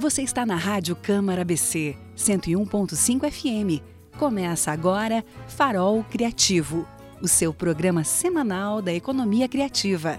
Você 0.00 0.22
está 0.22 0.46
na 0.46 0.56
Rádio 0.56 0.96
Câmara 0.96 1.44
BC, 1.44 1.94
101.5 2.16 3.30
FM. 3.30 3.84
Começa 4.18 4.72
agora 4.72 5.22
Farol 5.46 6.02
Criativo, 6.04 6.88
o 7.20 7.28
seu 7.28 7.52
programa 7.52 8.02
semanal 8.02 8.80
da 8.80 8.94
economia 8.94 9.46
criativa 9.46 10.18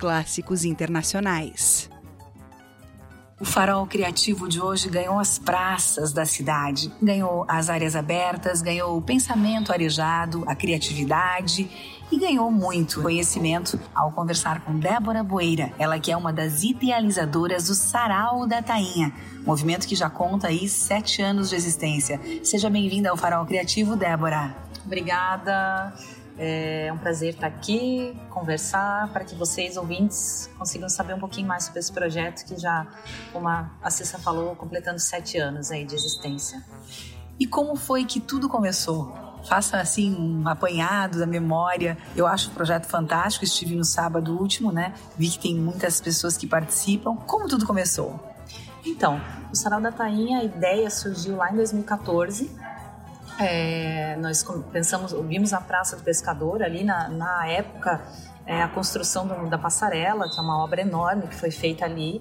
clássicos 0.00 0.64
internacionais. 0.64 1.90
O 3.38 3.44
farol 3.44 3.86
criativo 3.86 4.48
de 4.48 4.60
hoje 4.60 4.88
ganhou 4.88 5.18
as 5.18 5.38
praças 5.38 6.12
da 6.12 6.26
cidade, 6.26 6.92
ganhou 7.00 7.44
as 7.48 7.70
áreas 7.70 7.94
abertas, 7.94 8.60
ganhou 8.60 8.96
o 8.98 9.02
pensamento 9.02 9.72
arejado, 9.72 10.44
a 10.46 10.54
criatividade 10.54 11.70
e 12.12 12.18
ganhou 12.18 12.50
muito 12.50 13.00
conhecimento 13.00 13.78
ao 13.94 14.12
conversar 14.12 14.60
com 14.62 14.78
Débora 14.78 15.22
Boeira, 15.22 15.72
ela 15.78 15.98
que 15.98 16.10
é 16.10 16.16
uma 16.16 16.32
das 16.32 16.62
idealizadoras 16.62 17.68
do 17.68 17.74
Sarau 17.74 18.46
da 18.46 18.60
Tainha, 18.60 19.12
movimento 19.46 19.86
que 19.86 19.94
já 19.94 20.10
conta 20.10 20.48
aí 20.48 20.68
sete 20.68 21.22
anos 21.22 21.50
de 21.50 21.56
existência. 21.56 22.20
Seja 22.42 22.68
bem-vinda 22.68 23.10
ao 23.10 23.16
Farol 23.16 23.46
Criativo, 23.46 23.96
Débora. 23.96 24.54
Obrigada. 24.84 25.94
É 26.42 26.90
um 26.90 26.96
prazer 26.96 27.34
estar 27.34 27.48
aqui, 27.48 28.18
conversar, 28.30 29.12
para 29.12 29.26
que 29.26 29.34
vocês, 29.34 29.76
ouvintes, 29.76 30.48
consigam 30.56 30.88
saber 30.88 31.12
um 31.12 31.18
pouquinho 31.18 31.46
mais 31.46 31.64
sobre 31.64 31.80
esse 31.80 31.92
projeto 31.92 32.46
que 32.46 32.58
já, 32.58 32.86
como 33.30 33.46
a 33.46 33.90
Cissa 33.90 34.18
falou, 34.18 34.56
completando 34.56 34.98
sete 34.98 35.36
anos 35.36 35.70
aí 35.70 35.84
de 35.84 35.94
existência. 35.94 36.64
E 37.38 37.46
como 37.46 37.76
foi 37.76 38.06
que 38.06 38.20
tudo 38.20 38.48
começou? 38.48 39.14
Faça 39.46 39.76
assim 39.76 40.16
um 40.16 40.48
apanhado 40.48 41.18
da 41.18 41.26
memória. 41.26 41.98
Eu 42.16 42.26
acho 42.26 42.48
o 42.48 42.54
projeto 42.54 42.86
fantástico. 42.86 43.44
Estive 43.44 43.74
no 43.74 43.84
sábado 43.84 44.34
último, 44.34 44.72
né? 44.72 44.94
Vi 45.18 45.28
que 45.28 45.38
tem 45.38 45.54
muitas 45.54 46.00
pessoas 46.00 46.38
que 46.38 46.46
participam. 46.46 47.16
Como 47.16 47.48
tudo 47.48 47.66
começou? 47.66 48.18
Então, 48.86 49.20
o 49.52 49.56
Sarau 49.56 49.78
da 49.80 49.92
Tainha, 49.92 50.38
a 50.38 50.44
ideia 50.44 50.88
surgiu 50.88 51.36
lá 51.36 51.52
em 51.52 51.56
2014 51.56 52.50
é, 53.40 54.16
nós 54.16 54.44
pensamos, 54.70 55.12
vimos 55.26 55.52
a 55.52 55.60
Praça 55.60 55.96
do 55.96 56.02
Pescador 56.02 56.62
ali 56.62 56.84
na, 56.84 57.08
na 57.08 57.46
época 57.46 58.00
é, 58.46 58.62
a 58.62 58.68
construção 58.68 59.26
do, 59.26 59.48
da 59.48 59.56
passarela, 59.56 60.28
que 60.28 60.38
é 60.38 60.42
uma 60.42 60.62
obra 60.62 60.80
enorme 60.80 61.28
que 61.28 61.34
foi 61.36 61.50
feita 61.50 61.84
ali, 61.84 62.20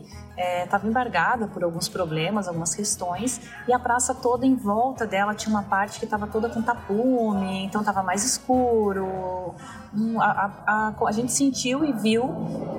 estava 0.63 0.85
é, 0.85 0.89
embargada 0.89 1.47
por 1.47 1.63
alguns 1.63 1.89
problemas, 1.89 2.47
algumas 2.47 2.75
questões, 2.75 3.41
e 3.67 3.73
a 3.73 3.79
praça 3.79 4.13
toda 4.13 4.45
em 4.45 4.55
volta 4.55 5.05
dela 5.05 5.33
tinha 5.33 5.53
uma 5.53 5.63
parte 5.63 5.97
que 5.97 6.05
estava 6.05 6.27
toda 6.27 6.47
com 6.47 6.61
tapume, 6.61 7.65
então 7.65 7.81
estava 7.81 8.03
mais 8.03 8.23
escuro. 8.23 9.55
Hum, 9.93 10.21
a, 10.21 10.51
a, 10.67 10.93
a, 10.93 11.07
a, 11.07 11.11
gente 11.11 11.31
sentiu 11.31 11.83
e 11.83 11.91
viu, 11.93 12.29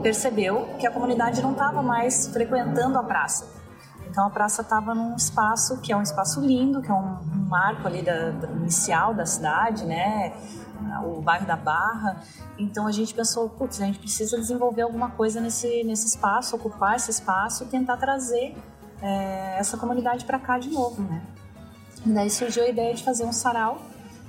percebeu 0.02 0.68
que 0.78 0.86
a 0.86 0.90
comunidade 0.90 1.42
não 1.42 1.52
estava 1.52 1.82
mais 1.82 2.28
frequentando 2.28 2.98
a 2.98 3.02
praça. 3.02 3.59
Então 4.10 4.26
a 4.26 4.30
praça 4.30 4.62
estava 4.62 4.92
num 4.92 5.14
espaço 5.14 5.80
que 5.80 5.92
é 5.92 5.96
um 5.96 6.02
espaço 6.02 6.40
lindo, 6.40 6.82
que 6.82 6.90
é 6.90 6.94
um, 6.94 7.18
um 7.20 7.48
marco 7.48 7.86
ali 7.86 8.02
da, 8.02 8.30
da, 8.30 8.48
inicial 8.48 9.14
da 9.14 9.24
cidade, 9.24 9.84
né? 9.86 10.32
O 11.04 11.20
bairro 11.20 11.46
da 11.46 11.56
Barra. 11.56 12.20
Então 12.58 12.88
a 12.88 12.92
gente 12.92 13.14
pensou, 13.14 13.48
putz, 13.48 13.80
a 13.80 13.86
gente 13.86 14.00
precisa 14.00 14.36
desenvolver 14.36 14.82
alguma 14.82 15.10
coisa 15.10 15.40
nesse, 15.40 15.84
nesse 15.84 16.08
espaço, 16.08 16.56
ocupar 16.56 16.96
esse 16.96 17.10
espaço 17.10 17.62
e 17.64 17.66
tentar 17.68 17.96
trazer 17.98 18.56
é, 19.00 19.56
essa 19.58 19.76
comunidade 19.76 20.24
para 20.24 20.38
cá 20.40 20.58
de 20.58 20.70
novo, 20.70 21.02
né? 21.02 21.22
E 22.04 22.10
daí 22.10 22.30
surgiu 22.30 22.64
a 22.64 22.68
ideia 22.68 22.92
de 22.94 23.04
fazer 23.04 23.24
um 23.24 23.32
sarau. 23.32 23.80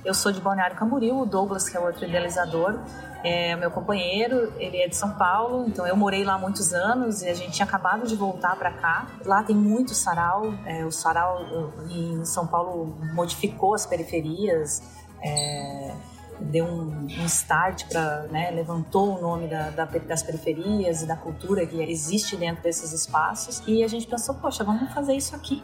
Eu 0.04 0.14
sou 0.14 0.32
de 0.32 0.40
Balneário 0.40 0.76
Camboriú, 0.76 1.20
o 1.20 1.26
Douglas, 1.26 1.68
que 1.68 1.76
é 1.76 1.80
outro 1.80 2.04
idealizador, 2.04 2.76
é, 3.22 3.54
meu 3.54 3.70
companheiro, 3.70 4.52
ele 4.58 4.78
é 4.78 4.88
de 4.88 4.96
São 4.96 5.12
Paulo, 5.12 5.64
então 5.68 5.86
eu 5.86 5.96
morei 5.96 6.24
lá 6.24 6.36
muitos 6.36 6.72
anos 6.74 7.22
e 7.22 7.28
a 7.28 7.34
gente 7.34 7.52
tinha 7.52 7.66
acabado 7.66 8.04
de 8.04 8.16
voltar 8.16 8.56
para 8.56 8.72
cá. 8.72 9.06
Lá 9.24 9.44
tem 9.44 9.54
muito 9.54 9.94
sarau, 9.94 10.52
é, 10.66 10.84
o 10.84 10.90
sarau 10.90 11.40
em 11.88 12.24
São 12.24 12.48
Paulo 12.48 12.96
modificou 13.14 13.74
as 13.74 13.86
periferias, 13.86 14.82
é, 15.22 15.94
deu 16.40 16.64
um, 16.64 17.06
um 17.06 17.26
start 17.26 17.86
para, 17.86 18.22
né, 18.22 18.50
levantou 18.50 19.16
o 19.16 19.20
nome 19.20 19.46
da, 19.46 19.70
da, 19.70 19.84
das 19.84 20.24
periferias 20.24 21.02
e 21.02 21.06
da 21.06 21.14
cultura 21.14 21.64
que 21.64 21.80
existe 21.80 22.36
dentro 22.36 22.60
desses 22.64 22.92
espaços. 22.92 23.62
E 23.68 23.84
a 23.84 23.88
gente 23.88 24.08
pensou, 24.08 24.34
poxa, 24.34 24.64
vamos 24.64 24.92
fazer 24.92 25.14
isso 25.14 25.36
aqui, 25.36 25.62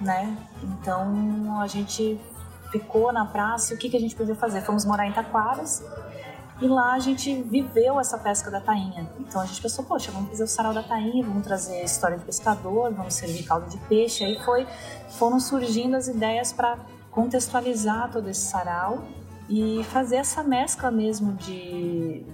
né? 0.00 0.36
Então 0.62 1.60
a 1.60 1.66
gente 1.66 2.20
ficou 2.70 3.12
na 3.12 3.24
praça 3.24 3.74
o 3.74 3.76
que, 3.76 3.88
que 3.88 3.96
a 3.96 4.00
gente 4.00 4.14
podia 4.14 4.34
fazer? 4.34 4.62
Fomos 4.62 4.84
morar 4.84 5.06
em 5.06 5.12
Taquaras 5.12 5.84
e 6.60 6.68
lá 6.68 6.92
a 6.92 6.98
gente 6.98 7.42
viveu 7.42 7.98
essa 7.98 8.18
pesca 8.18 8.50
da 8.50 8.60
tainha. 8.60 9.08
Então 9.18 9.40
a 9.40 9.46
gente 9.46 9.62
pensou, 9.62 9.84
poxa, 9.84 10.12
vamos 10.12 10.28
fazer 10.28 10.44
o 10.44 10.46
sarau 10.46 10.74
da 10.74 10.82
tainha, 10.82 11.24
vamos 11.24 11.42
trazer 11.42 11.82
história 11.82 12.18
de 12.18 12.24
pescador, 12.24 12.92
vamos 12.92 13.14
servir 13.14 13.44
caldo 13.44 13.68
de 13.70 13.78
peixe. 13.78 14.24
Aí 14.24 14.38
foi, 14.44 14.66
foram 15.18 15.40
surgindo 15.40 15.96
as 15.96 16.06
ideias 16.06 16.52
para 16.52 16.78
contextualizar 17.10 18.10
todo 18.10 18.28
esse 18.28 18.42
sarau 18.42 19.02
e 19.48 19.82
fazer 19.84 20.16
essa 20.16 20.42
mescla 20.42 20.90
mesmo 20.90 21.32
de 21.32 22.24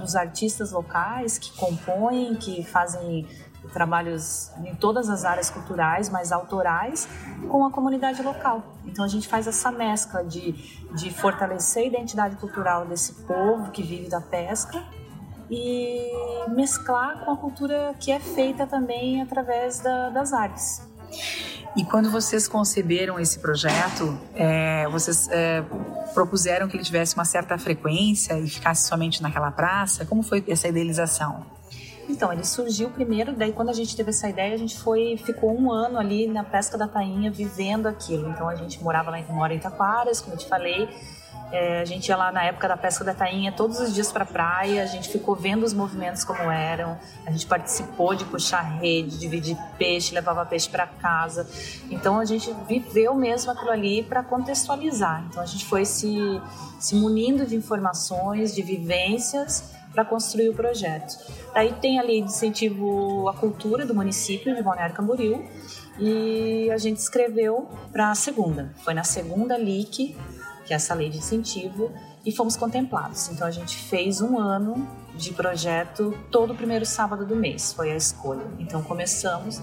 dos 0.00 0.16
artistas 0.16 0.72
locais 0.72 1.38
que 1.38 1.52
compõem, 1.56 2.34
que 2.34 2.64
fazem 2.64 3.26
trabalhos 3.72 4.50
em 4.64 4.74
todas 4.74 5.08
as 5.08 5.24
áreas 5.24 5.50
culturais, 5.50 6.08
mas 6.08 6.32
autorais, 6.32 7.08
com 7.48 7.64
a 7.64 7.70
comunidade 7.70 8.22
local. 8.22 8.62
Então 8.84 9.04
a 9.04 9.08
gente 9.08 9.28
faz 9.28 9.46
essa 9.46 9.70
mescla 9.70 10.24
de, 10.24 10.52
de 10.94 11.10
fortalecer 11.10 11.84
a 11.84 11.86
identidade 11.86 12.36
cultural 12.36 12.86
desse 12.86 13.12
povo 13.24 13.70
que 13.70 13.82
vive 13.82 14.08
da 14.08 14.20
pesca 14.20 14.82
e 15.50 16.10
mesclar 16.48 17.24
com 17.24 17.32
a 17.32 17.36
cultura 17.36 17.94
que 17.98 18.12
é 18.12 18.20
feita 18.20 18.66
também 18.66 19.22
através 19.22 19.80
da, 19.80 20.10
das 20.10 20.32
artes. 20.32 20.82
E 21.76 21.84
quando 21.84 22.10
vocês 22.10 22.48
conceberam 22.48 23.20
esse 23.20 23.38
projeto, 23.38 24.18
é, 24.34 24.88
vocês 24.88 25.28
é, 25.30 25.62
propuseram 26.12 26.68
que 26.68 26.76
ele 26.76 26.84
tivesse 26.84 27.14
uma 27.14 27.24
certa 27.24 27.56
frequência 27.56 28.38
e 28.38 28.48
ficasse 28.48 28.88
somente 28.88 29.22
naquela 29.22 29.50
praça? 29.50 30.04
Como 30.04 30.22
foi 30.22 30.42
essa 30.48 30.66
idealização? 30.66 31.57
Então, 32.08 32.32
ele 32.32 32.44
surgiu 32.44 32.90
primeiro, 32.90 33.34
daí 33.34 33.52
quando 33.52 33.68
a 33.68 33.74
gente 33.74 33.94
teve 33.94 34.10
essa 34.10 34.28
ideia, 34.28 34.54
a 34.54 34.58
gente 34.58 34.78
foi, 34.78 35.16
ficou 35.18 35.54
um 35.54 35.70
ano 35.70 35.98
ali 35.98 36.26
na 36.26 36.42
pesca 36.42 36.78
da 36.78 36.88
tainha 36.88 37.30
vivendo 37.30 37.86
aquilo. 37.86 38.30
Então 38.30 38.48
a 38.48 38.54
gente 38.54 38.82
morava 38.82 39.10
lá 39.10 39.18
mora 39.28 39.54
em 39.54 39.58
Taquaras, 39.58 40.20
como 40.20 40.34
eu 40.34 40.38
te 40.38 40.46
falei. 40.46 40.88
É, 41.50 41.80
a 41.80 41.84
gente 41.84 42.08
ia 42.08 42.16
lá 42.16 42.30
na 42.30 42.44
época 42.44 42.68
da 42.68 42.76
pesca 42.76 43.02
da 43.02 43.14
tainha 43.14 43.50
todos 43.50 43.80
os 43.80 43.94
dias 43.94 44.12
para 44.12 44.24
a 44.24 44.26
praia, 44.26 44.82
a 44.82 44.86
gente 44.86 45.08
ficou 45.08 45.34
vendo 45.34 45.64
os 45.64 45.72
movimentos 45.72 46.22
como 46.22 46.50
eram, 46.50 46.98
a 47.24 47.30
gente 47.30 47.46
participou 47.46 48.14
de 48.14 48.26
puxar 48.26 48.60
rede, 48.60 49.18
dividir 49.18 49.56
peixe, 49.78 50.14
levava 50.14 50.44
peixe 50.44 50.68
para 50.68 50.86
casa. 50.86 51.48
Então 51.90 52.18
a 52.18 52.24
gente 52.26 52.54
viveu 52.68 53.14
mesmo 53.14 53.50
aquilo 53.50 53.70
ali 53.70 54.02
para 54.02 54.22
contextualizar. 54.22 55.24
Então 55.28 55.42
a 55.42 55.46
gente 55.46 55.64
foi 55.64 55.86
se, 55.86 56.40
se 56.78 56.94
munindo 56.94 57.46
de 57.46 57.56
informações, 57.56 58.54
de 58.54 58.60
vivências 58.60 59.77
para 59.98 60.04
construir 60.04 60.48
o 60.48 60.54
projeto. 60.54 61.18
Aí 61.52 61.72
tem 61.72 61.98
a 61.98 62.02
lei 62.04 62.22
de 62.22 62.28
incentivo 62.28 63.28
à 63.28 63.34
cultura 63.34 63.84
do 63.84 63.92
município 63.92 64.54
de 64.54 64.62
Balneário 64.62 64.94
Camboriú 64.94 65.44
e 65.98 66.70
a 66.70 66.78
gente 66.78 66.98
escreveu 66.98 67.68
para 67.90 68.12
a 68.12 68.14
segunda. 68.14 68.72
Foi 68.84 68.94
na 68.94 69.02
segunda 69.02 69.58
LIC, 69.58 70.16
que 70.64 70.72
é 70.72 70.76
essa 70.76 70.94
lei 70.94 71.10
de 71.10 71.18
incentivo, 71.18 71.90
e 72.24 72.30
fomos 72.30 72.54
contemplados. 72.56 73.28
Então 73.30 73.44
a 73.44 73.50
gente 73.50 73.76
fez 73.76 74.20
um 74.20 74.38
ano 74.38 74.88
de 75.16 75.32
projeto 75.32 76.16
todo 76.30 76.52
o 76.52 76.56
primeiro 76.56 76.86
sábado 76.86 77.26
do 77.26 77.34
mês, 77.34 77.72
foi 77.72 77.90
a 77.90 77.96
escolha. 77.96 78.46
Então 78.60 78.80
começamos 78.84 79.60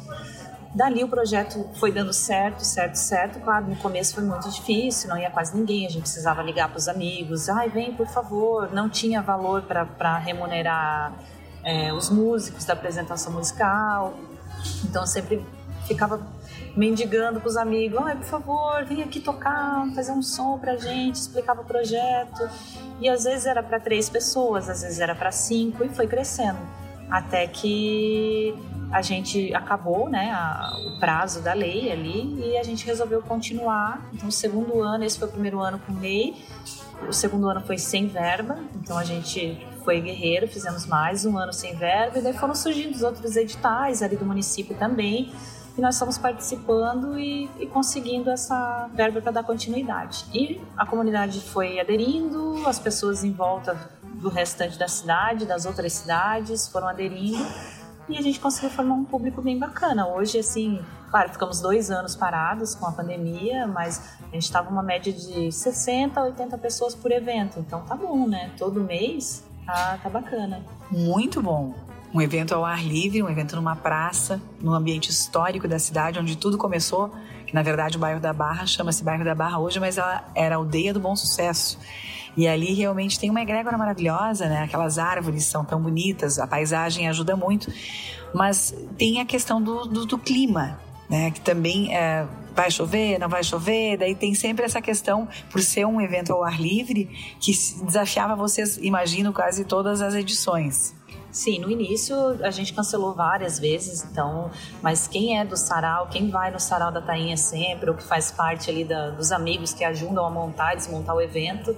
Dali 0.75 1.05
o 1.05 1.07
projeto 1.07 1.69
foi 1.75 1.89
dando 1.89 2.11
certo, 2.11 2.65
certo, 2.65 2.95
certo. 2.95 3.39
Claro, 3.39 3.65
no 3.65 3.77
começo 3.77 4.13
foi 4.13 4.25
muito 4.25 4.49
difícil, 4.49 5.09
não 5.09 5.17
ia 5.17 5.31
quase 5.31 5.55
ninguém, 5.55 5.85
a 5.85 5.89
gente 5.89 6.01
precisava 6.01 6.43
ligar 6.43 6.67
para 6.67 6.77
os 6.77 6.89
amigos. 6.89 7.47
Ai, 7.47 7.69
vem, 7.69 7.93
por 7.93 8.07
favor. 8.07 8.69
Não 8.73 8.89
tinha 8.89 9.21
valor 9.21 9.61
para 9.61 10.17
remunerar 10.17 11.13
é, 11.63 11.93
os 11.93 12.09
músicos 12.09 12.65
da 12.65 12.73
apresentação 12.73 13.31
musical. 13.31 14.15
Então 14.83 15.07
sempre 15.07 15.45
ficava 15.87 16.21
mendigando 16.75 17.39
para 17.39 17.47
os 17.47 17.55
amigos, 17.55 17.97
ai, 18.03 18.17
por 18.17 18.25
favor, 18.25 18.83
vem 18.83 19.01
aqui 19.01 19.21
tocar, 19.21 19.87
fazer 19.95 20.11
um 20.11 20.21
som 20.21 20.57
para 20.59 20.73
a 20.73 20.77
gente, 20.77 21.15
explicava 21.15 21.61
o 21.61 21.63
projeto. 21.63 22.49
E 22.99 23.07
às 23.07 23.23
vezes 23.23 23.45
era 23.45 23.63
para 23.63 23.79
três 23.79 24.09
pessoas, 24.09 24.69
às 24.69 24.81
vezes 24.81 24.99
era 24.99 25.15
para 25.15 25.31
cinco, 25.31 25.85
e 25.85 25.89
foi 25.89 26.05
crescendo. 26.05 26.59
Até 27.09 27.47
que 27.47 28.53
a 28.95 29.01
gente 29.01 29.53
acabou, 29.53 30.09
né, 30.09 30.31
a, 30.31 30.73
o 30.87 30.99
prazo 31.01 31.41
da 31.41 31.51
lei 31.51 31.91
ali 31.91 32.39
e 32.39 32.57
a 32.57 32.63
gente 32.63 32.85
resolveu 32.85 33.21
continuar. 33.21 34.09
Então, 34.13 34.29
o 34.29 34.31
segundo 34.31 34.81
ano, 34.81 35.03
esse 35.03 35.19
foi 35.19 35.27
o 35.27 35.31
primeiro 35.31 35.59
ano 35.59 35.77
com 35.79 35.99
lei, 35.99 36.33
o 37.05 37.11
segundo 37.11 37.49
ano 37.49 37.59
foi 37.59 37.77
sem 37.77 38.07
verba, 38.07 38.57
então 38.73 38.97
a 38.97 39.03
gente 39.03 39.67
foi 39.83 39.99
guerreiro, 39.99 40.47
fizemos 40.47 40.85
mais 40.85 41.25
um 41.25 41.37
ano 41.37 41.51
sem 41.51 41.75
verba 41.75 42.19
e 42.19 42.21
daí 42.21 42.31
foram 42.31 42.55
surgindo 42.55 42.95
os 42.95 43.03
outros 43.03 43.35
editais 43.35 44.01
ali 44.01 44.15
do 44.15 44.25
município 44.25 44.77
também 44.77 45.29
e 45.77 45.81
nós 45.81 45.95
estamos 45.95 46.17
participando 46.17 47.19
e, 47.19 47.49
e 47.59 47.67
conseguindo 47.67 48.29
essa 48.29 48.89
verba 48.93 49.21
para 49.21 49.33
dar 49.33 49.43
continuidade. 49.43 50.25
E 50.33 50.61
a 50.77 50.85
comunidade 50.85 51.41
foi 51.41 51.81
aderindo, 51.81 52.65
as 52.65 52.79
pessoas 52.79 53.25
em 53.25 53.33
volta 53.33 53.77
do 54.01 54.29
restante 54.29 54.79
da 54.79 54.87
cidade, 54.87 55.45
das 55.45 55.65
outras 55.65 55.91
cidades 55.91 56.65
foram 56.69 56.87
aderindo 56.87 57.45
e 58.07 58.17
a 58.17 58.21
gente 58.21 58.39
conseguiu 58.39 58.69
formar 58.69 58.95
um 58.95 59.05
público 59.05 59.41
bem 59.41 59.57
bacana. 59.57 60.07
Hoje, 60.07 60.39
assim, 60.39 60.79
claro, 61.09 61.29
ficamos 61.29 61.59
dois 61.61 61.89
anos 61.89 62.15
parados 62.15 62.75
com 62.75 62.85
a 62.85 62.91
pandemia, 62.91 63.67
mas 63.67 64.17
a 64.21 64.33
gente 64.33 64.43
estava 64.43 64.69
uma 64.69 64.83
média 64.83 65.11
de 65.11 65.51
60 65.51 66.19
a 66.19 66.23
80 66.25 66.57
pessoas 66.57 66.93
por 66.93 67.11
evento, 67.11 67.59
então 67.59 67.81
tá 67.81 67.95
bom, 67.95 68.27
né? 68.27 68.51
Todo 68.57 68.81
mês 68.81 69.43
tá, 69.65 69.99
tá 70.01 70.09
bacana. 70.09 70.63
Muito 70.91 71.41
bom 71.41 71.73
um 72.15 72.21
evento 72.21 72.55
ao 72.55 72.63
ar 72.63 72.81
livre, 72.81 73.21
um 73.21 73.29
evento 73.29 73.57
numa 73.57 73.75
praça, 73.75 74.41
num 74.61 74.71
ambiente 74.71 75.09
histórico 75.09 75.67
da 75.67 75.77
cidade, 75.77 76.17
onde 76.17 76.37
tudo 76.37 76.57
começou, 76.57 77.13
na 77.55 77.63
verdade 77.63 77.95
o 77.95 77.99
bairro 78.01 78.19
da 78.19 78.33
Barra 78.33 78.65
chama-se 78.65 79.01
bairro 79.01 79.23
da 79.23 79.33
Barra 79.33 79.59
hoje, 79.59 79.79
mas 79.79 79.97
ela 79.97 80.25
era 80.35 80.57
aldeia 80.57 80.93
do 80.93 80.99
Bom 80.99 81.15
Sucesso. 81.15 81.79
E 82.35 82.49
ali 82.49 82.73
realmente 82.73 83.17
tem 83.17 83.29
uma 83.29 83.41
egrégora 83.41 83.77
maravilhosa, 83.77 84.49
né? 84.49 84.63
Aquelas 84.63 84.97
árvores 84.97 85.45
são 85.45 85.63
tão 85.63 85.81
bonitas, 85.81 86.37
a 86.37 86.45
paisagem 86.45 87.07
ajuda 87.07 87.33
muito, 87.37 87.71
mas 88.33 88.75
tem 88.97 89.21
a 89.21 89.25
questão 89.25 89.61
do, 89.61 89.85
do, 89.85 90.05
do 90.05 90.17
clima, 90.17 90.77
né? 91.09 91.31
Que 91.31 91.39
também 91.39 91.95
é, 91.95 92.27
vai 92.53 92.69
chover, 92.69 93.17
não 93.19 93.29
vai 93.29 93.41
chover, 93.41 93.95
daí 93.99 94.15
tem 94.15 94.35
sempre 94.35 94.65
essa 94.65 94.81
questão, 94.81 95.25
por 95.49 95.61
ser 95.61 95.85
um 95.85 96.01
evento 96.01 96.33
ao 96.33 96.43
ar 96.43 96.59
livre, 96.59 97.05
que 97.39 97.53
desafiava 97.85 98.35
vocês, 98.35 98.77
imagino, 98.81 99.31
quase 99.31 99.63
todas 99.63 100.01
as 100.01 100.13
edições. 100.13 100.93
Sim, 101.35 101.59
no 101.59 101.69
início 101.69 102.15
a 102.45 102.49
gente 102.49 102.73
cancelou 102.73 103.13
várias 103.13 103.59
vezes, 103.59 104.05
então, 104.05 104.49
mas 104.81 105.05
quem 105.05 105.37
é 105.37 105.43
do 105.43 105.57
sarau, 105.57 106.07
quem 106.07 106.29
vai 106.29 106.49
no 106.49 106.61
sarau 106.61 106.93
da 106.93 107.01
Tainha 107.01 107.35
sempre, 107.35 107.89
ou 107.89 107.95
que 107.97 108.03
faz 108.03 108.31
parte 108.31 108.69
ali 108.69 108.85
da, 108.85 109.09
dos 109.09 109.33
amigos 109.33 109.73
que 109.73 109.83
ajudam 109.83 110.25
a 110.25 110.29
montar 110.29 110.75
e 110.75 110.77
desmontar 110.77 111.13
o 111.13 111.21
evento, 111.21 111.75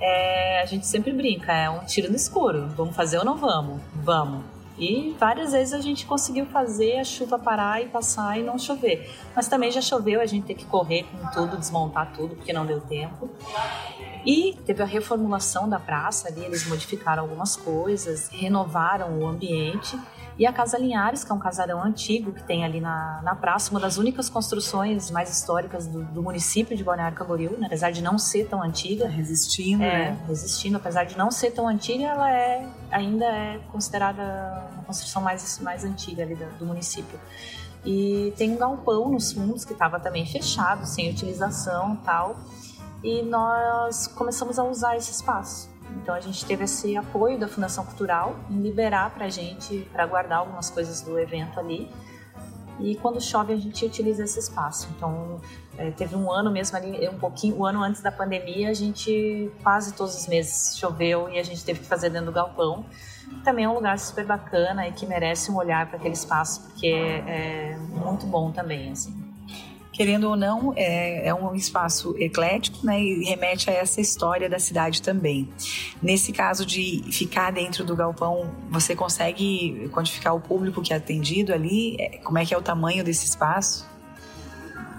é, 0.00 0.62
a 0.62 0.66
gente 0.66 0.86
sempre 0.86 1.12
brinca, 1.12 1.52
é 1.52 1.68
um 1.68 1.84
tiro 1.84 2.10
no 2.10 2.14
escuro. 2.14 2.68
Vamos 2.76 2.94
fazer 2.94 3.18
ou 3.18 3.24
não 3.24 3.36
vamos? 3.36 3.82
Vamos. 3.92 4.44
E 4.78 5.16
várias 5.18 5.50
vezes 5.50 5.74
a 5.74 5.80
gente 5.80 6.06
conseguiu 6.06 6.46
fazer 6.46 7.00
a 7.00 7.04
chuva 7.04 7.36
parar 7.40 7.82
e 7.82 7.88
passar 7.88 8.38
e 8.38 8.42
não 8.44 8.56
chover. 8.56 9.10
Mas 9.34 9.48
também 9.48 9.72
já 9.72 9.80
choveu, 9.80 10.20
a 10.20 10.26
gente 10.26 10.46
tem 10.46 10.54
que 10.54 10.64
correr 10.64 11.02
com 11.04 11.28
tudo, 11.32 11.56
desmontar 11.56 12.12
tudo, 12.12 12.36
porque 12.36 12.52
não 12.52 12.64
deu 12.64 12.80
tempo. 12.80 13.28
E 14.24 14.56
teve 14.64 14.82
a 14.82 14.86
reformulação 14.86 15.68
da 15.68 15.78
praça 15.78 16.28
ali, 16.28 16.44
eles 16.44 16.66
modificaram 16.66 17.22
algumas 17.22 17.56
coisas, 17.56 18.28
renovaram 18.28 19.18
o 19.18 19.26
ambiente. 19.26 19.98
E 20.38 20.46
a 20.46 20.52
Casa 20.52 20.78
Linhares, 20.78 21.24
que 21.24 21.30
é 21.30 21.34
um 21.34 21.38
casarão 21.38 21.82
antigo 21.82 22.32
que 22.32 22.42
tem 22.44 22.64
ali 22.64 22.80
na, 22.80 23.20
na 23.22 23.34
praça, 23.34 23.70
uma 23.70 23.80
das 23.80 23.98
únicas 23.98 24.30
construções 24.30 25.10
mais 25.10 25.30
históricas 25.30 25.86
do, 25.86 26.04
do 26.04 26.22
município 26.22 26.76
de 26.76 26.82
Balneário 26.82 27.16
Camboriú, 27.16 27.58
né? 27.58 27.66
apesar 27.66 27.90
de 27.90 28.02
não 28.02 28.18
ser 28.18 28.48
tão 28.48 28.62
antiga. 28.62 29.08
Resistindo, 29.08 29.82
é, 29.82 30.10
né? 30.10 30.24
Resistindo, 30.26 30.76
apesar 30.76 31.04
de 31.04 31.18
não 31.18 31.30
ser 31.30 31.50
tão 31.50 31.68
antiga, 31.68 32.04
ela 32.04 32.30
é, 32.30 32.66
ainda 32.90 33.26
é 33.26 33.60
considerada 33.70 34.68
uma 34.72 34.84
construção 34.84 35.20
mais, 35.20 35.58
mais 35.58 35.84
antiga 35.84 36.22
ali 36.22 36.34
do, 36.34 36.46
do 36.58 36.64
município. 36.64 37.18
E 37.84 38.32
tem 38.36 38.52
um 38.52 38.56
galpão 38.56 39.10
nos 39.10 39.32
fundos 39.32 39.64
que 39.64 39.72
estava 39.72 39.98
também 39.98 40.24
fechado, 40.24 40.86
sem 40.86 41.10
utilização 41.10 41.96
tal 41.96 42.36
e 43.02 43.22
nós 43.22 44.06
começamos 44.06 44.58
a 44.58 44.64
usar 44.64 44.96
esse 44.96 45.10
espaço. 45.10 45.70
Então 46.00 46.14
a 46.14 46.20
gente 46.20 46.44
teve 46.44 46.64
esse 46.64 46.96
apoio 46.96 47.38
da 47.38 47.48
Fundação 47.48 47.84
Cultural 47.84 48.36
em 48.50 48.60
liberar 48.60 49.10
para 49.10 49.28
gente, 49.28 49.88
para 49.92 50.06
guardar 50.06 50.38
algumas 50.38 50.70
coisas 50.70 51.00
do 51.00 51.18
evento 51.18 51.58
ali. 51.58 51.90
E 52.80 52.96
quando 52.96 53.20
chove 53.20 53.52
a 53.52 53.56
gente 53.56 53.84
utiliza 53.84 54.24
esse 54.24 54.38
espaço. 54.38 54.88
Então 54.96 55.40
é, 55.76 55.90
teve 55.90 56.16
um 56.16 56.30
ano 56.30 56.50
mesmo 56.50 56.76
ali, 56.76 57.08
um 57.08 57.18
pouquinho, 57.18 57.58
um 57.58 57.64
ano 57.64 57.82
antes 57.82 58.00
da 58.00 58.10
pandemia, 58.10 58.70
a 58.70 58.74
gente 58.74 59.50
quase 59.62 59.92
todos 59.92 60.16
os 60.16 60.26
meses 60.26 60.76
choveu 60.78 61.28
e 61.28 61.38
a 61.38 61.42
gente 61.42 61.62
teve 61.64 61.80
que 61.80 61.86
fazer 61.86 62.10
dentro 62.10 62.26
do 62.26 62.32
galpão. 62.32 62.86
Também 63.44 63.64
é 63.64 63.68
um 63.68 63.74
lugar 63.74 63.98
super 63.98 64.24
bacana 64.24 64.88
e 64.88 64.92
que 64.92 65.06
merece 65.06 65.50
um 65.50 65.56
olhar 65.56 65.86
para 65.86 65.96
aquele 65.96 66.14
espaço 66.14 66.62
porque 66.62 66.86
é, 66.86 67.72
é 67.72 67.76
muito 67.76 68.26
bom 68.26 68.50
também, 68.50 68.92
assim 68.92 69.21
querendo 69.92 70.24
ou 70.24 70.36
não, 70.36 70.72
é, 70.74 71.28
é, 71.28 71.34
um 71.34 71.54
espaço 71.54 72.14
eclético 72.18 72.84
né, 72.84 72.98
e 72.98 73.24
remete 73.24 73.68
a 73.68 73.74
essa 73.74 74.00
história 74.00 74.48
da 74.48 74.58
cidade 74.58 75.02
também. 75.02 75.48
Nesse 76.02 76.32
caso 76.32 76.64
de 76.64 77.04
ficar 77.12 77.52
dentro 77.52 77.84
do 77.84 77.94
galpão, 77.94 78.50
você 78.70 78.96
consegue 78.96 79.90
quantificar 79.92 80.34
o 80.34 80.40
público 80.40 80.80
que 80.80 80.94
é 80.94 80.96
atendido 80.96 81.52
ali? 81.52 81.96
É, 82.00 82.18
como 82.18 82.38
é 82.38 82.46
que 82.46 82.54
é 82.54 82.58
o 82.58 82.62
tamanho 82.62 83.04
desse 83.04 83.26
espaço? 83.26 83.86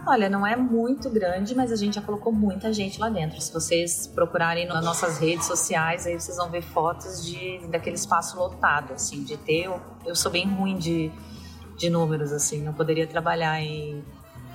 Olha, 0.06 0.30
não 0.30 0.46
é 0.46 0.56
muito 0.56 1.10
grande, 1.10 1.56
mas 1.56 1.72
a 1.72 1.78
gente 1.78 1.96
já 1.96 2.02
colocou 2.02 2.32
muita 2.32 2.74
gente 2.74 3.00
lá 3.00 3.10
dentro. 3.10 3.40
Se 3.40 3.52
vocês 3.54 4.06
procurarem 4.06 4.68
nas 4.68 4.84
nossas 4.84 5.18
redes 5.18 5.46
sociais, 5.48 6.06
aí 6.06 6.20
vocês 6.20 6.36
vão 6.38 6.52
ver 6.52 6.62
fotos 6.62 7.26
de 7.26 7.60
daquele 7.70 7.96
espaço 7.96 8.38
lotado, 8.38 8.94
assim, 8.94 9.24
de 9.24 9.38
ter. 9.38 9.64
Eu, 9.64 9.82
eu 10.06 10.14
sou 10.14 10.30
bem 10.30 10.46
ruim 10.46 10.78
de, 10.78 11.10
de 11.78 11.90
números, 11.90 12.34
assim, 12.34 12.62
não 12.62 12.74
poderia 12.74 13.08
trabalhar 13.08 13.62
em 13.62 14.04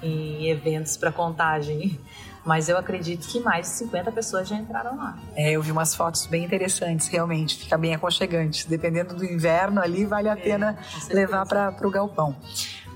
em 0.03 0.49
eventos 0.49 0.97
para 0.97 1.13
contagem. 1.13 1.99
Mas 2.45 2.69
eu 2.69 2.79
acredito 2.79 3.29
que 3.29 3.41
mais 3.41 3.67
de 3.67 3.73
50 3.75 4.11
pessoas 4.13 4.49
já 4.49 4.57
entraram 4.57 4.97
lá. 4.97 5.19
É, 5.37 5.51
eu 5.53 5.61
vi 5.61 5.71
umas 5.71 5.95
fotos 5.95 6.27
bem 6.27 6.45
interessantes, 6.45 7.09
realmente. 7.09 7.57
Fica 7.57 7.77
bem 7.77 7.95
aconchegante. 7.95 8.67
Dependendo 8.67 9.15
do 9.15 9.25
inverno 9.25 9.81
ali, 9.81 10.07
vale 10.07 10.29
a 10.29 10.33
é, 10.33 10.37
pena 10.37 10.79
levar 11.11 11.45
para 11.45 11.87
o 11.87 11.91
galpão. 11.91 12.35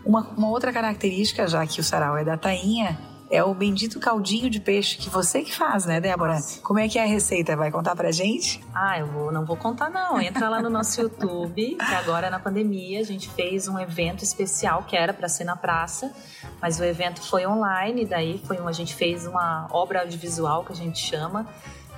Uma, 0.05 0.23
uma 0.37 0.49
outra 0.49 0.73
característica, 0.73 1.47
já 1.47 1.67
que 1.67 1.81
o 1.81 1.85
sarau 1.85 2.17
é 2.17 2.25
da 2.25 2.37
tainha, 2.37 2.99
é 3.33 3.43
o 3.43 3.55
bendito 3.55 3.99
caldinho 3.99 4.51
de 4.51 4.61
peixe 4.61 4.99
que 4.99 5.09
você 5.09 5.41
que 5.41 5.55
faz, 5.55 5.87
né, 5.87 6.03
Débora? 6.03 6.39
Como 6.63 6.79
é 6.79 6.87
que 6.87 6.99
é 6.99 7.03
a 7.03 7.07
receita? 7.07 7.57
Vai 7.57 7.71
contar 7.71 7.97
pra 7.97 8.13
gente? 8.13 8.63
Ah, 8.75 8.99
eu 8.99 9.07
vou, 9.07 9.33
não 9.33 9.47
vou 9.47 9.57
contar 9.57 9.89
não. 9.89 10.21
Entra 10.21 10.51
lá 10.51 10.61
no 10.61 10.69
nosso 10.69 11.01
YouTube, 11.01 11.77
que 11.77 11.95
agora 11.95 12.29
na 12.29 12.39
pandemia 12.39 13.01
a 13.01 13.03
gente 13.03 13.31
fez 13.31 13.67
um 13.67 13.79
evento 13.79 14.23
especial 14.23 14.83
que 14.83 14.95
era 14.95 15.15
para 15.15 15.31
ser 15.31 15.45
na 15.45 15.57
praça, 15.57 16.13
mas 16.61 16.79
o 16.79 16.85
evento 16.85 17.23
foi 17.23 17.47
online, 17.47 18.05
daí 18.05 18.39
foi 18.47 18.61
um, 18.61 18.69
a 18.69 18.73
gente 18.73 18.95
fez 18.95 19.27
uma 19.27 19.67
obra 19.71 20.03
audiovisual 20.03 20.63
que 20.63 20.73
a 20.73 20.77
gente 20.77 20.99
chama 20.99 21.49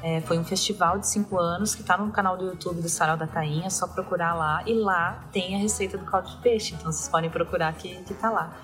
é, 0.04 0.20
foi 0.20 0.38
um 0.38 0.44
festival 0.44 0.99
de 0.99 1.08
cinco 1.08 1.38
anos 1.38 1.75
que 1.75 1.80
está 1.80 1.96
no 1.96 2.12
canal 2.12 2.37
do 2.37 2.44
YouTube 2.44 2.82
do 2.82 2.90
Sarau 2.90 3.16
da 3.16 3.26
Tainha, 3.26 3.68
é 3.68 3.70
só 3.70 3.87
procurar 3.87 4.34
lá. 4.34 4.62
E 4.66 4.75
lá 4.75 5.25
tem 5.32 5.54
a 5.54 5.58
receita 5.58 5.96
do 5.96 6.04
caldo 6.04 6.28
de 6.28 6.37
peixe, 6.42 6.75
então 6.75 6.92
vocês 6.92 7.08
podem 7.08 7.30
procurar 7.30 7.73
que, 7.73 7.96
que 8.02 8.12
tá 8.12 8.28
lá. 8.28 8.54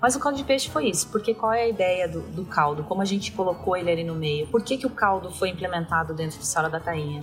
Mas 0.00 0.16
o 0.16 0.18
caldo 0.18 0.38
de 0.38 0.44
peixe 0.44 0.70
foi 0.70 0.88
isso, 0.88 1.08
porque 1.08 1.34
qual 1.34 1.52
é 1.52 1.64
a 1.64 1.68
ideia 1.68 2.08
do, 2.08 2.22
do 2.22 2.46
caldo? 2.46 2.82
Como 2.82 3.02
a 3.02 3.04
gente 3.04 3.30
colocou 3.32 3.76
ele 3.76 3.90
ali 3.90 4.04
no 4.04 4.14
meio? 4.14 4.46
Por 4.46 4.62
que, 4.62 4.78
que 4.78 4.86
o 4.86 4.90
caldo 4.90 5.30
foi 5.30 5.50
implementado 5.50 6.14
dentro 6.14 6.38
do 6.38 6.46
Sarau 6.46 6.70
da 6.70 6.80
Tainha? 6.80 7.20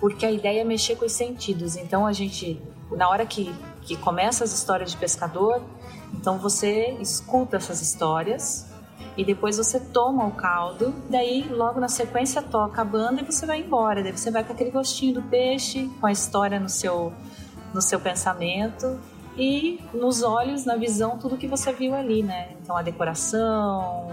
Porque 0.00 0.24
a 0.24 0.30
ideia 0.30 0.62
é 0.62 0.64
mexer 0.64 0.96
com 0.96 1.04
os 1.04 1.12
sentidos. 1.12 1.76
Então 1.76 2.06
a 2.06 2.14
gente, 2.14 2.62
na 2.92 3.10
hora 3.10 3.26
que, 3.26 3.54
que 3.82 3.94
começa 3.94 4.42
as 4.42 4.54
histórias 4.54 4.90
de 4.90 4.96
pescador, 4.96 5.62
então 6.14 6.38
você 6.38 6.96
escuta 6.98 7.58
essas 7.58 7.82
histórias 7.82 8.71
e 9.16 9.24
depois 9.24 9.56
você 9.56 9.78
toma 9.78 10.26
o 10.26 10.32
caldo, 10.32 10.94
daí 11.08 11.46
logo 11.48 11.78
na 11.78 11.88
sequência 11.88 12.40
toca 12.40 12.80
a 12.80 12.84
banda 12.84 13.20
e 13.20 13.24
você 13.24 13.44
vai 13.44 13.60
embora. 13.60 14.02
Daí 14.02 14.12
você 14.12 14.30
vai 14.30 14.42
com 14.42 14.52
aquele 14.52 14.70
gostinho 14.70 15.14
do 15.14 15.22
peixe, 15.22 15.90
com 16.00 16.06
a 16.06 16.12
história 16.12 16.58
no 16.58 16.68
seu, 16.68 17.12
no 17.74 17.82
seu 17.82 18.00
pensamento 18.00 18.98
e 19.36 19.80
nos 19.94 20.22
olhos, 20.22 20.64
na 20.64 20.76
visão, 20.76 21.18
tudo 21.18 21.36
que 21.36 21.46
você 21.46 21.72
viu 21.72 21.94
ali, 21.94 22.22
né? 22.22 22.52
Então 22.60 22.76
a 22.76 22.82
decoração, 22.82 24.08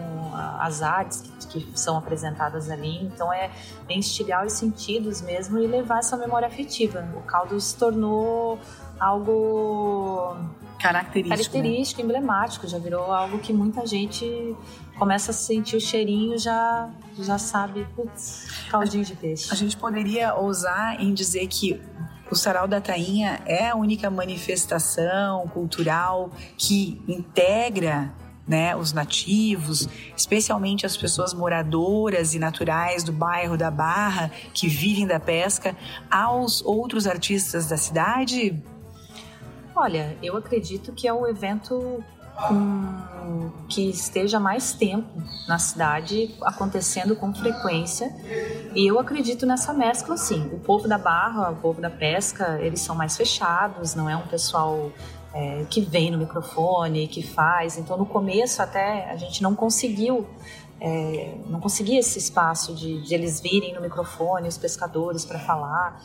as 0.59 0.81
artes 0.81 1.21
que, 1.49 1.61
que 1.61 1.79
são 1.79 1.97
apresentadas 1.97 2.69
ali. 2.69 3.03
Então 3.03 3.31
é 3.31 3.49
instigar 3.89 4.45
os 4.45 4.53
sentidos 4.53 5.21
mesmo 5.21 5.59
e 5.59 5.67
levar 5.67 5.99
essa 5.99 6.15
memória 6.15 6.47
afetiva. 6.47 7.07
O 7.15 7.21
caldo 7.21 7.59
se 7.59 7.75
tornou 7.75 8.59
algo 8.99 10.35
característico, 10.79 11.29
característico 11.29 12.01
né? 12.01 12.05
emblemático, 12.05 12.67
já 12.67 12.79
virou 12.79 13.11
algo 13.11 13.39
que 13.39 13.53
muita 13.53 13.85
gente 13.85 14.55
começa 14.97 15.31
a 15.31 15.33
sentir 15.33 15.75
o 15.75 15.81
cheirinho, 15.81 16.37
já 16.37 16.89
já 17.17 17.37
sabe, 17.37 17.85
putz, 17.95 18.47
caldinho 18.69 19.03
de 19.03 19.15
peixe. 19.15 19.51
A 19.51 19.55
gente 19.55 19.75
poderia 19.75 20.33
ousar 20.35 21.01
em 21.01 21.13
dizer 21.13 21.47
que 21.47 21.79
o 22.31 22.35
Sarau 22.35 22.67
da 22.67 22.79
Tainha 22.79 23.41
é 23.45 23.69
a 23.69 23.75
única 23.75 24.09
manifestação 24.09 25.47
cultural 25.47 26.31
que 26.57 27.01
integra 27.07 28.13
né, 28.47 28.75
os 28.75 28.93
nativos, 28.93 29.87
especialmente 30.17 30.85
as 30.85 30.97
pessoas 30.97 31.35
moradoras 31.35 32.33
e 32.33 32.39
naturais 32.39 33.03
do 33.03 33.11
bairro 33.11 33.55
da 33.55 33.69
Barra 33.69 34.31
que 34.53 34.67
vivem 34.67 35.05
da 35.05 35.19
pesca, 35.19 35.77
aos 36.09 36.63
outros 36.63 37.05
artistas 37.05 37.67
da 37.67 37.77
cidade? 37.77 38.59
Olha, 39.79 40.17
eu 40.21 40.35
acredito 40.35 40.91
que 40.91 41.07
é 41.07 41.13
o 41.13 41.25
evento 41.25 42.03
que 43.69 43.89
esteja 43.89 44.37
mais 44.37 44.73
tempo 44.73 45.07
na 45.47 45.57
cidade 45.57 46.35
acontecendo 46.41 47.15
com 47.15 47.33
frequência. 47.33 48.13
E 48.75 48.85
eu 48.85 48.99
acredito 48.99 49.45
nessa 49.45 49.73
mescla, 49.73 50.17
sim. 50.17 50.49
O 50.51 50.59
povo 50.59 50.85
da 50.85 50.97
barra, 50.97 51.51
o 51.51 51.55
povo 51.55 51.79
da 51.79 51.89
pesca, 51.89 52.59
eles 52.61 52.81
são 52.81 52.93
mais 52.93 53.15
fechados, 53.15 53.95
não 53.95 54.09
é 54.09 54.17
um 54.17 54.27
pessoal 54.27 54.91
é, 55.33 55.63
que 55.69 55.79
vem 55.79 56.11
no 56.11 56.17
microfone, 56.17 57.07
que 57.07 57.23
faz. 57.23 57.77
Então, 57.77 57.95
no 57.95 58.05
começo, 58.05 58.61
até 58.61 59.09
a 59.09 59.15
gente 59.15 59.41
não 59.41 59.55
conseguiu. 59.55 60.27
É, 60.81 61.37
não 61.47 61.59
conseguia 61.59 61.99
esse 61.99 62.17
espaço 62.17 62.73
de, 62.73 63.01
de, 63.01 63.13
eles 63.13 63.41
virem 63.41 63.73
no 63.73 63.81
microfone, 63.81 64.47
os 64.47 64.57
pescadores, 64.57 65.25
para 65.25 65.39
falar. 65.39 66.01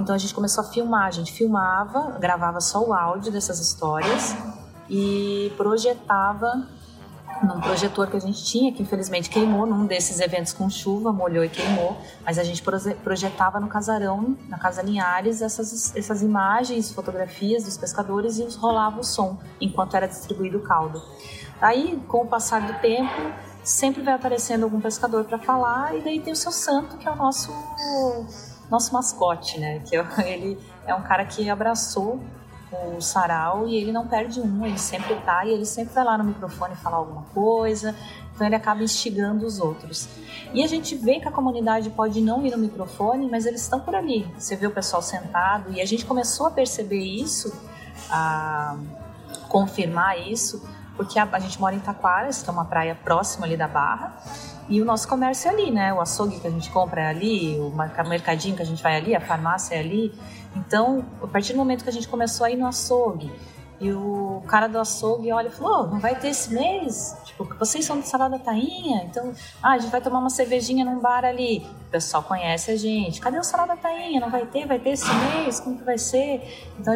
Então 0.00 0.14
a 0.14 0.18
gente 0.18 0.34
começou 0.34 0.64
a 0.64 0.66
filmar. 0.66 1.06
A 1.06 1.10
gente 1.10 1.32
filmava, 1.32 2.18
gravava 2.18 2.60
só 2.60 2.82
o 2.84 2.92
áudio 2.92 3.30
dessas 3.30 3.60
histórias 3.60 4.34
e 4.90 5.52
projetava 5.56 6.66
num 7.42 7.60
projetor 7.60 8.08
que 8.08 8.16
a 8.16 8.20
gente 8.20 8.44
tinha, 8.44 8.72
que 8.72 8.82
infelizmente 8.82 9.30
queimou 9.30 9.66
num 9.66 9.86
desses 9.86 10.20
eventos 10.20 10.52
com 10.52 10.68
chuva, 10.68 11.12
molhou 11.12 11.44
e 11.44 11.48
queimou, 11.48 11.96
mas 12.24 12.38
a 12.38 12.42
gente 12.42 12.62
projetava 13.04 13.60
no 13.60 13.68
casarão, 13.68 14.36
na 14.48 14.58
Casa 14.58 14.82
Linhares, 14.82 15.40
essas, 15.40 15.94
essas 15.94 16.22
imagens, 16.22 16.90
fotografias 16.90 17.64
dos 17.64 17.76
pescadores 17.76 18.38
e 18.38 18.44
rolava 18.56 19.00
o 19.00 19.04
som 19.04 19.38
enquanto 19.60 19.96
era 19.96 20.08
distribuído 20.08 20.58
o 20.58 20.62
caldo. 20.62 21.00
Aí, 21.60 22.00
com 22.08 22.22
o 22.22 22.26
passar 22.26 22.66
do 22.66 22.80
tempo, 22.80 23.12
sempre 23.68 24.02
vai 24.02 24.14
aparecendo 24.14 24.62
algum 24.62 24.80
pescador 24.80 25.24
para 25.24 25.38
falar 25.38 25.94
e 25.94 26.00
daí 26.00 26.20
tem 26.20 26.32
o 26.32 26.36
seu 26.36 26.50
santo, 26.50 26.96
que 26.96 27.06
é 27.06 27.10
o 27.10 27.16
nosso 27.16 27.52
nosso 28.70 28.92
mascote, 28.92 29.60
né? 29.60 29.80
Que 29.80 29.96
é, 29.96 30.06
ele 30.26 30.58
é 30.86 30.94
um 30.94 31.02
cara 31.02 31.24
que 31.24 31.48
abraçou 31.50 32.20
o 32.96 33.00
sarau 33.00 33.66
e 33.66 33.76
ele 33.76 33.92
não 33.92 34.06
perde 34.06 34.40
um, 34.40 34.64
ele 34.64 34.78
sempre 34.78 35.14
tá 35.16 35.44
e 35.44 35.50
ele 35.50 35.64
sempre 35.64 35.94
vai 35.94 36.04
lá 36.04 36.18
no 36.18 36.24
microfone 36.24 36.76
falar 36.76 36.98
alguma 36.98 37.22
coisa, 37.34 37.94
então 38.34 38.46
ele 38.46 38.56
acaba 38.56 38.82
instigando 38.82 39.46
os 39.46 39.58
outros. 39.58 40.08
E 40.52 40.62
a 40.62 40.66
gente 40.66 40.94
vê 40.94 41.18
que 41.18 41.28
a 41.28 41.32
comunidade 41.32 41.90
pode 41.90 42.20
não 42.20 42.44
ir 42.44 42.50
no 42.50 42.58
microfone, 42.58 43.28
mas 43.30 43.46
eles 43.46 43.62
estão 43.62 43.80
por 43.80 43.94
ali. 43.94 44.26
Você 44.38 44.54
vê 44.54 44.66
o 44.66 44.70
pessoal 44.70 45.02
sentado 45.02 45.72
e 45.72 45.80
a 45.80 45.86
gente 45.86 46.04
começou 46.04 46.46
a 46.46 46.50
perceber 46.50 47.02
isso, 47.02 47.52
a 48.10 48.76
confirmar 49.48 50.18
isso, 50.18 50.62
porque 50.98 51.16
a, 51.16 51.28
a 51.30 51.38
gente 51.38 51.58
mora 51.60 51.76
em 51.76 51.78
Taquaras, 51.78 52.42
que 52.42 52.50
é 52.50 52.52
uma 52.52 52.64
praia 52.64 52.94
próxima 52.96 53.46
ali 53.46 53.56
da 53.56 53.68
Barra, 53.68 54.16
e 54.68 54.82
o 54.82 54.84
nosso 54.84 55.06
comércio 55.06 55.48
é 55.48 55.52
ali, 55.54 55.70
né? 55.70 55.94
O 55.94 56.00
açougue 56.00 56.40
que 56.40 56.46
a 56.46 56.50
gente 56.50 56.68
compra 56.70 57.02
é 57.02 57.06
ali, 57.06 57.56
o 57.58 57.72
mercadinho 58.06 58.56
que 58.56 58.62
a 58.62 58.66
gente 58.66 58.82
vai 58.82 58.96
ali, 58.96 59.14
a 59.14 59.20
farmácia 59.20 59.76
é 59.76 59.78
ali. 59.78 60.12
Então, 60.56 61.04
a 61.22 61.26
partir 61.28 61.52
do 61.52 61.58
momento 61.58 61.84
que 61.84 61.88
a 61.88 61.92
gente 61.92 62.08
começou 62.08 62.44
a 62.44 62.50
ir 62.50 62.56
no 62.56 62.66
açougue, 62.66 63.32
e 63.80 63.92
o 63.92 64.42
cara 64.48 64.66
do 64.66 64.78
açougue 64.78 65.30
olha 65.30 65.48
e 65.48 65.50
falou: 65.50 65.84
oh, 65.84 65.86
não 65.86 66.00
vai 66.00 66.18
ter 66.18 66.28
esse 66.28 66.52
mês? 66.52 67.16
Tipo, 67.24 67.44
vocês 67.58 67.84
são 67.84 68.00
do 68.00 68.06
Salada 68.06 68.38
Tainha? 68.38 69.04
Então, 69.04 69.32
ah, 69.62 69.72
a 69.72 69.78
gente 69.78 69.90
vai 69.90 70.00
tomar 70.00 70.18
uma 70.18 70.30
cervejinha 70.30 70.84
num 70.84 70.98
bar 70.98 71.24
ali. 71.24 71.66
O 71.86 71.90
pessoal 71.90 72.22
conhece 72.22 72.70
a 72.70 72.76
gente. 72.76 73.20
Cadê 73.20 73.38
o 73.38 73.44
Salada 73.44 73.76
Tainha? 73.76 74.20
Não 74.20 74.30
vai 74.30 74.46
ter? 74.46 74.66
Vai 74.66 74.78
ter 74.78 74.90
esse 74.90 75.06
mês? 75.06 75.60
Como 75.60 75.78
que 75.78 75.84
vai 75.84 75.98
ser? 75.98 76.68
Então, 76.78 76.92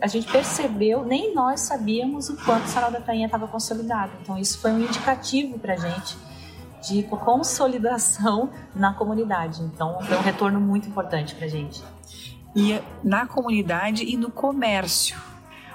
a 0.00 0.06
gente, 0.06 0.30
percebeu, 0.30 1.04
nem 1.04 1.34
nós 1.34 1.60
sabíamos 1.62 2.28
o 2.28 2.36
quanto 2.44 2.64
o 2.64 2.68
Salada 2.68 3.00
Tainha 3.00 3.26
estava 3.26 3.48
consolidado. 3.48 4.12
Então, 4.20 4.36
isso 4.38 4.58
foi 4.58 4.72
um 4.72 4.80
indicativo 4.80 5.58
pra 5.58 5.76
gente 5.76 6.16
de 6.82 7.02
consolidação 7.04 8.50
na 8.76 8.92
comunidade. 8.92 9.62
Então, 9.62 9.98
foi 10.02 10.16
um 10.16 10.22
retorno 10.22 10.60
muito 10.60 10.88
importante 10.88 11.34
pra 11.34 11.48
gente 11.48 11.82
e 12.54 12.80
na 13.04 13.26
comunidade 13.26 14.04
e 14.04 14.16
no 14.16 14.30
comércio. 14.30 15.16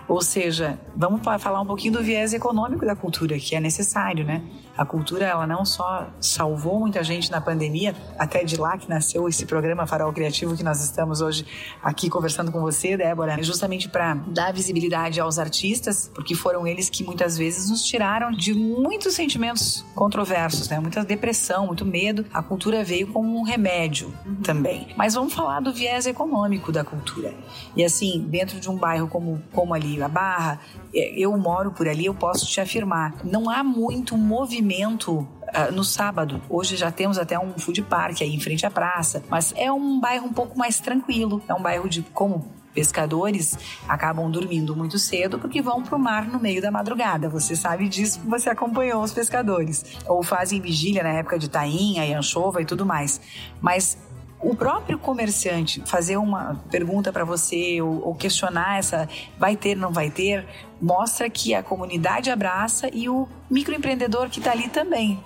Ou 0.07 0.21
seja, 0.21 0.79
vamos 0.95 1.21
falar 1.39 1.61
um 1.61 1.65
pouquinho 1.65 1.93
do 1.93 2.03
viés 2.03 2.33
econômico 2.33 2.85
da 2.85 2.95
cultura, 2.95 3.37
que 3.37 3.55
é 3.55 3.59
necessário, 3.59 4.25
né? 4.25 4.41
A 4.75 4.85
cultura, 4.85 5.25
ela 5.25 5.45
não 5.45 5.63
só 5.65 6.09
salvou 6.19 6.79
muita 6.79 7.03
gente 7.03 7.31
na 7.31 7.39
pandemia, 7.39 7.95
até 8.17 8.43
de 8.43 8.57
lá 8.57 8.77
que 8.77 8.89
nasceu 8.89 9.29
esse 9.29 9.45
programa 9.45 9.85
Farol 9.85 10.11
Criativo 10.11 10.57
que 10.57 10.63
nós 10.63 10.83
estamos 10.83 11.21
hoje 11.21 11.45
aqui 11.81 12.09
conversando 12.09 12.51
com 12.51 12.59
você, 12.59 12.97
Débora, 12.97 13.41
justamente 13.43 13.87
para 13.87 14.15
dar 14.27 14.51
visibilidade 14.51 15.19
aos 15.19 15.37
artistas, 15.37 16.09
porque 16.13 16.33
foram 16.33 16.65
eles 16.65 16.89
que 16.89 17.03
muitas 17.03 17.37
vezes 17.37 17.69
nos 17.69 17.83
tiraram 17.83 18.31
de 18.31 18.53
muitos 18.53 19.13
sentimentos 19.13 19.85
controversos, 19.93 20.67
né? 20.69 20.79
Muita 20.79 21.03
depressão, 21.05 21.67
muito 21.67 21.85
medo. 21.85 22.25
A 22.33 22.41
cultura 22.41 22.83
veio 22.83 23.07
como 23.07 23.37
um 23.37 23.43
remédio 23.43 24.11
uhum. 24.25 24.35
também. 24.37 24.87
Mas 24.97 25.13
vamos 25.13 25.33
falar 25.33 25.59
do 25.59 25.71
viés 25.71 26.07
econômico 26.07 26.71
da 26.71 26.83
cultura. 26.83 27.33
E 27.75 27.83
assim, 27.83 28.25
dentro 28.27 28.59
de 28.59 28.69
um 28.69 28.75
bairro 28.75 29.07
como, 29.07 29.41
como 29.51 29.73
ali 29.73 29.92
a 30.01 30.07
Barra, 30.07 30.59
é, 30.93 31.13
eu 31.17 31.37
moro 31.37 31.71
por 31.71 31.87
ali, 31.87 32.05
eu 32.05 32.13
posso 32.13 32.45
te 32.45 32.59
afirmar, 32.61 33.13
não 33.23 33.49
há 33.49 33.63
muito 33.63 34.17
movimento 34.17 35.27
Uh, 35.53 35.71
no 35.71 35.83
sábado. 35.83 36.41
Hoje 36.49 36.75
já 36.75 36.89
temos 36.89 37.19
até 37.19 37.37
um 37.37 37.53
food 37.59 37.83
park 37.83 38.21
aí 38.21 38.33
em 38.33 38.39
frente 38.39 38.65
à 38.65 38.71
praça, 38.71 39.23
mas 39.29 39.53
é 39.55 39.71
um 39.71 39.99
bairro 39.99 40.25
um 40.25 40.33
pouco 40.33 40.57
mais 40.57 40.79
tranquilo. 40.79 41.43
É 41.47 41.53
um 41.53 41.61
bairro 41.61 41.87
de 41.87 42.01
como 42.11 42.51
pescadores 42.73 43.57
acabam 43.87 44.29
dormindo 44.29 44.75
muito 44.75 44.97
cedo 44.97 45.37
porque 45.37 45.61
vão 45.61 45.83
para 45.83 45.95
o 45.95 45.99
mar 45.99 46.27
no 46.27 46.39
meio 46.39 46.61
da 46.61 46.71
madrugada. 46.71 47.29
Você 47.29 47.55
sabe 47.55 47.87
disso, 47.87 48.19
você 48.25 48.49
acompanhou 48.49 49.03
os 49.03 49.13
pescadores. 49.13 49.85
Ou 50.07 50.23
fazem 50.23 50.59
vigília 50.59 51.03
na 51.03 51.09
época 51.09 51.37
de 51.37 51.49
tainha 51.49 52.05
e 52.05 52.13
anchova 52.13 52.61
e 52.61 52.65
tudo 52.65 52.85
mais. 52.85 53.21
Mas 53.61 53.97
o 54.43 54.55
próprio 54.55 54.99
comerciante 54.99 55.81
fazer 55.85 56.17
uma 56.17 56.61
pergunta 56.69 57.11
para 57.11 57.23
você 57.23 57.81
ou, 57.81 58.07
ou, 58.07 58.15
questionar 58.15 58.77
essa 58.77 59.07
vai 59.39 59.55
ter, 59.55 59.75
não 59.75 59.91
vai 59.91 60.09
ter, 60.09 60.45
mostra 60.81 61.29
que 61.29 61.55
a 61.55 61.63
comunidade 61.63 62.29
abraça 62.29 62.89
e 62.91 63.07
o 63.07 63.27
microempreendedor 63.49 64.29
que 64.29 64.39
está 64.39 64.51
ali 64.51 64.67
também. 64.67 65.23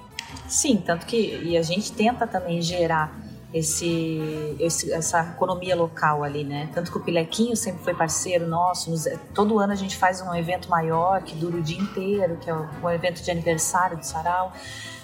Sim, 0.48 0.82
tanto 0.86 1.06
que 1.06 1.18
e 1.44 1.58
a 1.58 1.62
gente 1.64 1.92
tenta 1.92 2.28
também 2.28 2.62
gerar 2.62 3.12
esse, 3.54 4.56
esse, 4.60 4.92
essa 4.92 5.22
economia 5.22 5.76
local 5.76 6.24
ali, 6.24 6.44
né? 6.44 6.70
Tanto 6.74 6.92
que 6.92 6.98
o 6.98 7.02
Pilequinho 7.02 7.56
sempre 7.56 7.84
foi 7.84 7.94
parceiro 7.94 8.48
nosso. 8.48 8.92
Nos, 8.92 9.06
todo 9.34 9.58
ano 9.60 9.74
a 9.74 9.76
gente 9.76 9.98
faz 9.98 10.22
um 10.22 10.34
evento 10.36 10.70
maior 10.70 11.22
que 11.24 11.36
dura 11.36 11.58
o 11.58 11.62
dia 11.62 11.80
inteiro, 11.80 12.38
que 12.38 12.50
é 12.50 12.54
um 12.54 12.90
evento 12.90 13.24
de 13.24 13.32
aniversário 13.32 13.98
do 13.98 14.06
Sarau. 14.06 14.54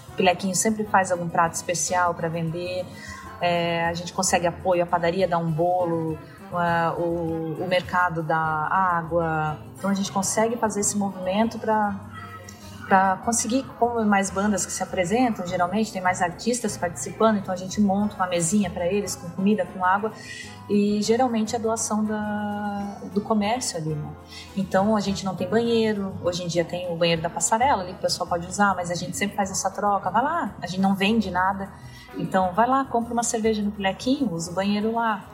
O 0.10 0.15
Pilequinho 0.15 0.55
sempre 0.55 0.84
faz 0.84 1.12
algum 1.12 1.27
prato 1.27 1.53
especial 1.53 2.13
para 2.13 2.27
vender 2.27 2.86
é, 3.44 3.86
a 3.86 3.94
gente 3.94 4.14
consegue 4.14 4.48
apoio, 4.48 4.82
a 4.82 4.86
padaria 4.86 5.28
dá 5.28 5.38
um 5.38 5.52
bolo, 5.52 6.18
uh, 6.50 6.98
o, 6.98 7.62
o 7.62 7.68
mercado 7.68 8.24
dá 8.24 8.38
água. 8.40 9.58
Então 9.78 9.90
a 9.90 9.94
gente 9.94 10.14
consegue 10.14 10.56
fazer 10.56 10.80
esse 10.80 10.98
movimento 10.98 11.60
para 11.60 11.94
para 12.88 13.16
conseguir, 13.24 13.64
como 13.80 14.04
mais 14.06 14.30
bandas 14.30 14.66
que 14.66 14.72
se 14.72 14.84
apresentam, 14.84 15.48
geralmente 15.48 15.92
tem 15.92 16.02
mais 16.02 16.22
artistas 16.22 16.76
participando, 16.76 17.38
então 17.38 17.54
a 17.54 17.58
gente 17.58 17.80
monta 17.80 18.14
uma 18.18 18.28
mesinha 18.28 18.70
para 18.70 18.86
eles 18.86 19.16
com 19.16 19.30
comida, 19.30 19.66
com 19.66 19.86
água 19.86 20.12
e 20.70 21.02
geralmente 21.02 21.56
a 21.56 21.60
doação 21.60 22.04
da, 22.04 22.98
do 23.14 23.22
comércio 23.22 23.78
ali, 23.78 23.96
né? 23.96 24.10
Então 24.56 24.98
a 24.98 25.00
gente 25.00 25.24
não 25.24 25.34
tem 25.34 25.48
banheiro, 25.48 26.14
hoje 26.22 26.44
em 26.44 26.48
dia 26.48 26.66
tem 26.66 26.92
o 26.92 26.98
banheiro 26.98 27.22
da 27.22 27.30
passarela 27.30 27.82
ali 27.82 27.94
que 27.94 28.00
o 28.00 28.02
pessoal 28.02 28.28
pode 28.28 28.48
usar, 28.48 28.76
mas 28.76 28.92
a 28.92 28.96
gente 28.96 29.16
sempre 29.16 29.36
faz 29.36 29.50
essa 29.50 29.72
troca, 29.72 30.12
vai 30.12 30.22
lá, 30.22 30.54
a 30.62 30.68
gente 30.68 30.82
não 30.82 30.94
vende 30.94 31.32
nada, 31.32 31.70
então 32.17 32.53
vai 32.53 32.67
lá, 32.67 32.86
compra 32.86 33.13
uma 33.13 33.24
cerveja 33.24 33.62
no 33.62 33.72
pilequinho, 33.72 34.32
usa 34.34 34.51
o 34.51 34.53
banheiro 34.53 34.93
lá, 34.93 35.25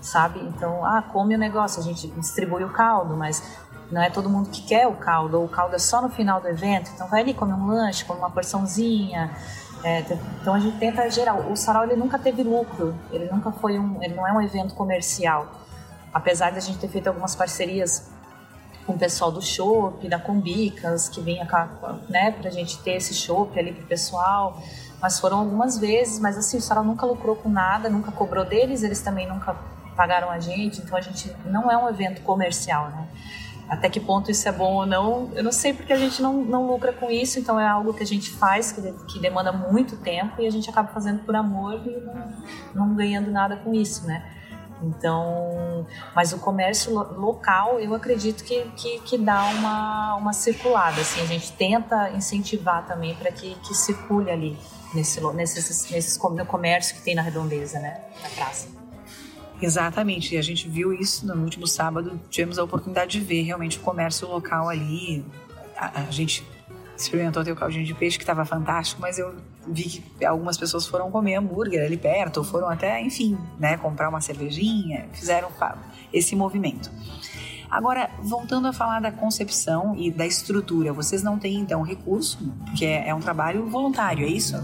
sabe? 0.00 0.40
Então, 0.40 0.84
ah, 0.84 1.02
come 1.02 1.34
o 1.34 1.38
negócio, 1.38 1.80
a 1.80 1.84
gente 1.84 2.06
distribui 2.08 2.64
o 2.64 2.70
caldo, 2.70 3.16
mas 3.16 3.42
não 3.90 4.00
é 4.00 4.08
todo 4.08 4.28
mundo 4.28 4.48
que 4.50 4.62
quer 4.62 4.86
o 4.86 4.94
caldo, 4.94 5.38
ou 5.38 5.44
o 5.44 5.48
caldo 5.48 5.76
é 5.76 5.78
só 5.78 6.00
no 6.00 6.08
final 6.08 6.40
do 6.40 6.48
evento, 6.48 6.90
então 6.94 7.08
vai 7.08 7.20
ali, 7.20 7.34
come 7.34 7.52
um 7.52 7.66
lanche, 7.66 8.04
come 8.04 8.20
uma 8.20 8.30
porçãozinha. 8.30 9.30
É, 9.84 10.04
então 10.40 10.54
a 10.54 10.60
gente 10.60 10.78
tenta 10.78 11.10
gerar. 11.10 11.34
O 11.34 11.56
sarau 11.56 11.84
ele 11.84 11.96
nunca 11.96 12.18
teve 12.18 12.42
lucro, 12.42 12.94
ele 13.10 13.28
nunca 13.30 13.50
foi 13.50 13.78
um, 13.78 14.00
ele 14.02 14.14
não 14.14 14.26
é 14.26 14.32
um 14.32 14.40
evento 14.40 14.74
comercial. 14.74 15.48
Apesar 16.14 16.50
de 16.50 16.58
a 16.58 16.60
gente 16.60 16.78
ter 16.78 16.88
feito 16.88 17.08
algumas 17.08 17.34
parcerias 17.34 18.10
com 18.86 18.92
o 18.92 18.98
pessoal 18.98 19.30
do 19.32 19.42
shopping, 19.42 20.08
da 20.08 20.18
Combicas, 20.18 21.08
que 21.08 21.20
vinha 21.20 21.46
né, 22.08 22.30
pra 22.32 22.50
gente 22.50 22.78
ter 22.82 22.92
esse 22.92 23.14
shopping 23.14 23.58
ali 23.58 23.72
pro 23.72 23.86
pessoal 23.86 24.60
mas 25.02 25.18
foram 25.18 25.40
algumas 25.40 25.76
vezes, 25.76 26.20
mas 26.20 26.38
assim, 26.38 26.56
o 26.56 26.60
Sarau 26.60 26.84
nunca 26.84 27.04
lucrou 27.04 27.34
com 27.34 27.48
nada, 27.48 27.90
nunca 27.90 28.12
cobrou 28.12 28.44
deles, 28.44 28.84
eles 28.84 29.02
também 29.02 29.28
nunca 29.28 29.56
pagaram 29.96 30.30
a 30.30 30.38
gente, 30.38 30.80
então 30.80 30.96
a 30.96 31.00
gente 31.00 31.34
não 31.44 31.70
é 31.70 31.76
um 31.76 31.88
evento 31.88 32.22
comercial, 32.22 32.88
né? 32.90 33.08
Até 33.68 33.88
que 33.88 33.98
ponto 33.98 34.30
isso 34.30 34.48
é 34.48 34.52
bom 34.52 34.74
ou 34.74 34.86
não, 34.86 35.30
eu 35.34 35.42
não 35.42 35.50
sei 35.50 35.72
porque 35.72 35.92
a 35.92 35.96
gente 35.96 36.22
não, 36.22 36.44
não 36.44 36.66
lucra 36.66 36.92
com 36.92 37.10
isso, 37.10 37.38
então 37.38 37.58
é 37.58 37.66
algo 37.66 37.92
que 37.92 38.02
a 38.02 38.06
gente 38.06 38.30
faz, 38.30 38.70
que, 38.70 38.80
que 39.08 39.18
demanda 39.18 39.50
muito 39.50 39.96
tempo 39.96 40.40
e 40.40 40.46
a 40.46 40.50
gente 40.50 40.70
acaba 40.70 40.88
fazendo 40.88 41.24
por 41.24 41.34
amor 41.34 41.80
e 41.84 42.00
não, 42.00 42.32
não 42.74 42.94
ganhando 42.94 43.30
nada 43.30 43.56
com 43.56 43.74
isso, 43.74 44.06
né? 44.06 44.22
Então, 44.82 45.86
mas 46.14 46.32
o 46.32 46.38
comércio 46.38 46.92
local, 46.92 47.78
eu 47.78 47.94
acredito 47.94 48.42
que, 48.42 48.64
que, 48.76 48.98
que, 49.00 49.16
dá 49.16 49.44
uma, 49.44 50.16
uma 50.16 50.32
circulada, 50.32 51.00
assim, 51.00 51.20
a 51.20 51.26
gente 51.26 51.52
tenta 51.52 52.10
incentivar 52.10 52.84
também 52.86 53.14
para 53.14 53.30
que, 53.30 53.54
que 53.56 53.74
circule 53.74 54.30
ali 54.30 54.58
nesse, 54.92 55.20
nesses, 55.34 55.90
nesses, 55.90 56.16
comércio 56.16 56.96
que 56.96 57.02
tem 57.02 57.14
na 57.14 57.22
redondeza, 57.22 57.78
né? 57.78 58.00
Na 58.22 58.28
praça. 58.30 58.68
Exatamente, 59.60 60.34
e 60.34 60.38
a 60.38 60.42
gente 60.42 60.68
viu 60.68 60.92
isso 60.92 61.24
no 61.24 61.40
último 61.44 61.68
sábado, 61.68 62.20
tivemos 62.28 62.58
a 62.58 62.64
oportunidade 62.64 63.20
de 63.20 63.24
ver 63.24 63.42
realmente 63.42 63.78
o 63.78 63.80
comércio 63.80 64.26
local 64.26 64.68
ali. 64.68 65.24
A, 65.76 66.00
a 66.00 66.10
gente 66.10 66.44
experimentou 66.96 67.44
ter 67.44 67.52
o 67.52 67.56
caldinho 67.56 67.84
de 67.84 67.94
peixe 67.94 68.18
que 68.18 68.24
estava 68.24 68.44
fantástico, 68.44 69.00
mas 69.00 69.18
eu 69.18 69.36
vi 69.66 69.84
que 70.18 70.24
algumas 70.24 70.56
pessoas 70.56 70.86
foram 70.86 71.10
comer 71.10 71.36
hambúrguer 71.36 71.84
ali 71.84 71.96
perto, 71.96 72.38
ou 72.38 72.44
foram 72.44 72.68
até, 72.68 73.00
enfim, 73.00 73.38
né, 73.58 73.76
comprar 73.76 74.08
uma 74.08 74.20
cervejinha, 74.20 75.08
fizeram 75.12 75.48
esse 76.12 76.34
movimento. 76.36 76.90
Agora, 77.70 78.10
voltando 78.20 78.68
a 78.68 78.72
falar 78.72 79.00
da 79.00 79.10
concepção 79.10 79.96
e 79.96 80.10
da 80.10 80.26
estrutura, 80.26 80.92
vocês 80.92 81.22
não 81.22 81.38
têm 81.38 81.58
então 81.58 81.80
recurso, 81.80 82.38
porque 82.66 82.84
é, 82.84 83.08
é 83.08 83.14
um 83.14 83.20
trabalho 83.20 83.66
voluntário, 83.66 84.26
é 84.26 84.28
isso? 84.28 84.56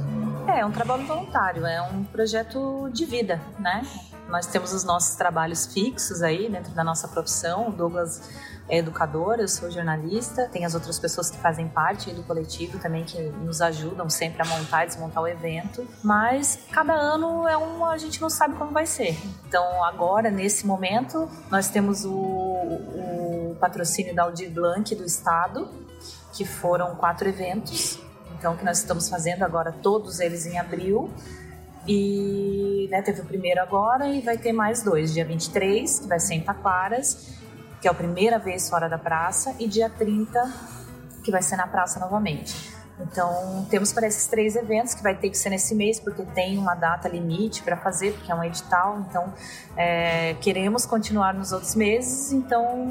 É, 0.47 0.61
é 0.61 0.67
um 0.67 0.71
trabalho 0.71 1.07
voluntário, 1.07 1.65
é 1.65 1.81
um 1.81 2.05
projeto 2.05 2.91
de 2.93 3.07
vida, 3.07 3.41
né? 3.59 3.83
Nós 4.29 4.47
temos 4.47 4.75
os 4.75 4.85
nossos 4.85 5.17
trabalhos 5.17 5.67
fixos 5.67 6.23
aí 6.23 6.51
dentro 6.51 6.73
da 6.73 6.85
nossa 6.85 7.09
profissão. 7.09 7.69
O 7.69 7.73
Douglas 7.73 8.21
é 8.69 8.77
educador, 8.77 9.37
eu 9.39 9.49
sou 9.49 9.71
jornalista. 9.71 10.47
Tem 10.53 10.67
as 10.67 10.75
outras 10.75 10.99
pessoas 10.99 11.31
que 11.31 11.39
fazem 11.39 11.67
parte 11.67 12.13
do 12.13 12.23
coletivo 12.23 12.79
também 12.79 13.05
que 13.05 13.19
nos 13.19 13.63
ajudam 13.63 14.11
sempre 14.11 14.43
a 14.43 14.45
montar 14.45 14.85
e 14.85 14.89
desmontar 14.89 15.23
o 15.23 15.27
evento. 15.27 15.87
Mas 16.05 16.59
cada 16.71 16.93
ano 16.93 17.49
é 17.49 17.57
um, 17.57 17.87
a 17.87 17.97
gente 17.97 18.21
não 18.21 18.29
sabe 18.29 18.55
como 18.57 18.71
vai 18.71 18.85
ser. 18.85 19.17
Então 19.47 19.83
agora 19.83 20.31
nesse 20.31 20.67
momento 20.67 21.29
nós 21.51 21.69
temos 21.69 22.05
o, 22.05 22.13
o 22.13 23.57
patrocínio 23.59 24.15
da 24.15 24.25
Aldir 24.25 24.51
Blanc 24.51 24.95
do 24.95 25.05
estado, 25.05 25.71
que 26.35 26.45
foram 26.45 26.95
quatro 26.97 27.27
eventos. 27.27 27.99
Então 28.39 28.55
que 28.55 28.65
nós 28.65 28.79
estamos 28.79 29.09
fazendo 29.09 29.43
agora 29.43 29.73
todos 29.73 30.21
eles 30.21 30.45
em 30.45 30.59
abril 30.59 31.11
e 31.89 32.87
né, 32.91 33.01
teve 33.01 33.23
o 33.23 33.25
primeiro 33.25 33.63
agora 33.63 34.07
e 34.09 34.21
vai 34.21 34.37
ter 34.37 34.53
mais 34.53 34.83
dois, 34.83 35.13
dia 35.13 35.25
23, 35.25 36.01
que 36.01 36.07
vai 36.07 36.21
ser 36.21 36.35
em 36.35 36.41
Taquaras, 36.43 37.39
que 37.81 37.89
é 37.89 37.91
a 37.91 37.95
primeira 37.95 38.39
vez 38.39 38.69
fora 38.69 38.89
da 38.89 38.99
praça, 38.99 39.55
e 39.59 39.67
dia 39.67 39.89
30, 39.89 40.53
que 41.25 41.31
vai 41.31 41.41
ser 41.41 41.57
na 41.57 41.67
praça 41.67 41.99
novamente. 41.99 42.77
Então, 43.01 43.65
temos 43.71 43.93
para 43.93 44.07
esses 44.07 44.27
três 44.27 44.57
eventos, 44.57 44.93
que 44.93 45.03
vai 45.03 45.15
ter 45.15 45.31
que 45.31 45.39
ser 45.39 45.51
nesse 45.51 45.75
mês, 45.75 46.01
porque 46.01 46.25
tem 46.25 46.59
uma 46.59 46.75
data 46.75 47.09
limite 47.09 47.63
para 47.63 47.77
fazer, 47.77 48.13
porque 48.13 48.31
é 48.31 48.35
um 48.35 48.43
edital. 48.43 48.99
Então, 49.09 49.33
é, 49.77 50.35
queremos 50.41 50.85
continuar 50.85 51.33
nos 51.33 51.53
outros 51.53 51.75
meses, 51.75 52.33
então 52.33 52.87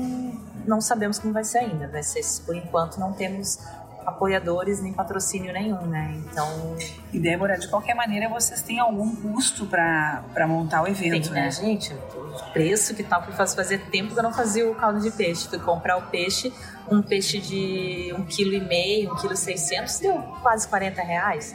não 0.66 0.82
sabemos 0.82 1.20
como 1.20 1.34
vai 1.34 1.44
ser 1.44 1.60
ainda. 1.60 1.88
Vai 1.90 2.04
ser, 2.04 2.22
por 2.46 2.56
enquanto, 2.56 3.00
não 3.00 3.12
temos 3.14 3.60
apoiadores 4.08 4.82
nem 4.82 4.94
patrocínio 4.94 5.52
nenhum, 5.52 5.86
né? 5.86 6.14
Então. 6.16 6.78
E 7.12 7.20
Débora, 7.20 7.58
de 7.58 7.68
qualquer 7.68 7.94
maneira, 7.94 8.30
vocês 8.30 8.62
têm 8.62 8.80
algum 8.80 9.14
custo 9.18 9.66
para 9.66 10.48
montar 10.48 10.82
o 10.82 10.88
evento, 10.88 11.26
tem, 11.26 11.34
né? 11.34 11.42
né? 11.42 11.52
Gente, 11.52 11.94
o 11.94 12.54
preço 12.54 12.96
que 12.96 13.04
tá, 13.04 13.22
faz 13.22 13.54
fazer 13.54 13.80
tempo 13.90 14.14
que 14.14 14.20
eu 14.20 14.24
não 14.24 14.34
fazia 14.34 14.70
o 14.70 14.74
caldo 14.74 15.02
de 15.02 15.12
peixe. 15.12 15.50
Fui 15.50 15.60
comprar 15.60 15.98
o 15.98 16.04
peixe, 16.04 16.54
um 16.90 17.02
peixe 17.02 17.40
de 17.40 18.14
um 18.18 18.24
quilo 18.24 18.54
e 18.54 18.62
meio, 18.62 19.12
um 19.12 19.16
quilo 19.18 19.36
seiscentos, 19.36 20.00
deu 20.00 20.18
quase 20.42 20.66
40 20.70 21.02
reais. 21.02 21.54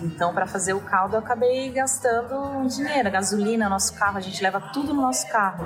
Então, 0.00 0.34
para 0.34 0.48
fazer 0.48 0.74
o 0.74 0.80
caldo, 0.80 1.14
eu 1.14 1.20
acabei 1.20 1.70
gastando 1.70 2.36
um 2.36 2.66
dinheiro. 2.66 3.06
A 3.06 3.10
gasolina, 3.10 3.68
nosso 3.68 3.94
carro, 3.94 4.18
a 4.18 4.20
gente 4.20 4.42
leva 4.42 4.60
tudo 4.60 4.92
no 4.92 5.00
nosso 5.00 5.28
carro. 5.28 5.64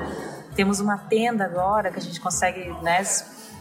Temos 0.55 0.79
uma 0.79 0.99
tenda 0.99 1.47
agora 1.47 1.91
que 1.91 1.99
a 1.99 2.03
gente 2.03 2.21
consegue, 2.21 2.71
né? 2.83 3.03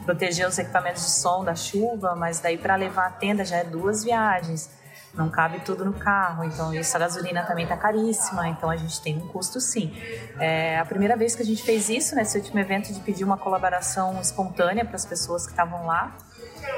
Proteger 0.07 0.47
os 0.47 0.57
equipamentos 0.57 1.03
de 1.03 1.11
som 1.11 1.43
da 1.43 1.53
chuva, 1.53 2.15
mas 2.15 2.39
daí 2.39 2.57
para 2.57 2.77
levar 2.77 3.07
a 3.07 3.09
tenda 3.09 3.43
já 3.43 3.57
é 3.57 3.65
duas 3.65 4.05
viagens. 4.05 4.69
Não 5.13 5.29
cabe 5.29 5.59
tudo 5.59 5.83
no 5.83 5.93
carro, 5.93 6.45
então 6.45 6.73
isso 6.73 6.95
a 6.95 6.99
gasolina 6.99 7.43
também 7.43 7.63
está 7.63 7.75
caríssima, 7.75 8.47
então 8.47 8.69
a 8.69 8.77
gente 8.77 9.01
tem 9.01 9.17
um 9.17 9.27
custo 9.27 9.59
sim. 9.59 9.93
É 10.39 10.79
a 10.79 10.85
primeira 10.85 11.17
vez 11.17 11.35
que 11.35 11.41
a 11.41 11.45
gente 11.45 11.61
fez 11.61 11.89
isso 11.89 12.15
nesse 12.15 12.37
último 12.37 12.57
evento 12.59 12.93
de 12.93 12.99
pedir 13.01 13.25
uma 13.25 13.37
colaboração 13.37 14.21
espontânea 14.21 14.85
para 14.85 14.95
as 14.95 15.05
pessoas 15.05 15.45
que 15.45 15.51
estavam 15.51 15.85
lá. 15.85 16.15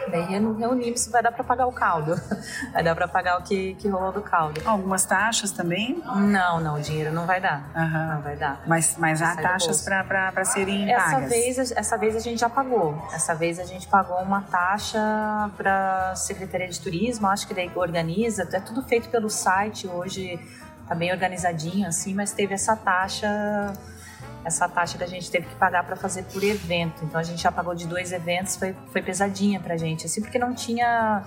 Daí 0.10 0.24
reunimos, 0.24 1.08
vai 1.08 1.22
dar 1.22 1.32
para 1.32 1.44
pagar 1.44 1.68
o 1.68 1.72
caldo. 1.72 2.20
Vai 2.74 2.84
dar 2.84 2.96
para 2.96 3.08
pagar 3.08 3.40
o 3.40 3.44
que, 3.44 3.74
que 3.76 3.88
rolou 3.88 4.12
do 4.12 4.22
caldo. 4.22 4.62
Algumas 4.66 5.06
taxas 5.06 5.52
também? 5.52 6.02
Não, 6.06 6.60
não, 6.60 6.76
o 6.76 6.82
dinheiro 6.82 7.12
não 7.12 7.26
vai 7.26 7.42
dar. 7.42 7.72
Uhum. 7.76 8.16
Não 8.16 8.22
vai 8.22 8.36
dar. 8.36 8.62
Mas, 8.68 8.96
mas 8.98 9.22
há 9.22 9.36
taxas 9.36 9.82
para 9.82 10.46
serem 10.46 10.92
essa 10.92 11.16
pagas? 11.16 11.30
Vez, 11.30 11.72
essa 11.72 11.98
vez 11.98 12.16
a 12.16 12.20
gente 12.20 12.40
já 12.40 12.50
pagou. 12.50 13.08
Essa 13.14 13.34
vez 13.34 13.60
a 13.60 13.64
gente 13.64 13.88
pagou 13.88 14.18
uma 14.20 14.42
taxa 14.42 15.00
para 15.58 16.12
a 16.12 16.16
Secretaria 16.16 16.68
de 16.68 16.80
Turismo, 16.80 17.28
acho 17.28 17.48
que 17.48 17.54
daí 17.54 17.72
organiza, 17.76 18.48
é 18.52 18.60
tudo 18.60 18.82
feito 18.84 19.10
pelo 19.10 19.30
site 19.30 19.88
hoje, 19.88 20.40
tá 20.88 20.96
bem 20.96 21.12
organizadinho 21.12 21.88
assim, 21.88 22.14
mas 22.14 22.32
teve 22.32 22.54
essa 22.54 22.76
taxa 22.76 23.74
essa 24.44 24.68
taxa 24.68 24.98
que 24.98 25.04
a 25.04 25.08
gente 25.08 25.30
teve 25.30 25.48
que 25.48 25.56
pagar 25.56 25.84
para 25.84 25.96
fazer 25.96 26.24
por 26.24 26.44
evento. 26.44 27.04
Então 27.04 27.20
a 27.20 27.24
gente 27.24 27.42
já 27.42 27.52
pagou 27.52 27.76
de 27.76 27.88
dois 27.88 28.12
eventos, 28.12 28.56
foi, 28.56 28.76
foi 28.92 29.02
pesadinha 29.02 29.60
para 29.60 29.74
a 29.74 29.78
gente, 29.78 30.06
assim, 30.06 30.22
porque 30.22 30.40
não 30.40 30.54
tinha. 30.54 31.24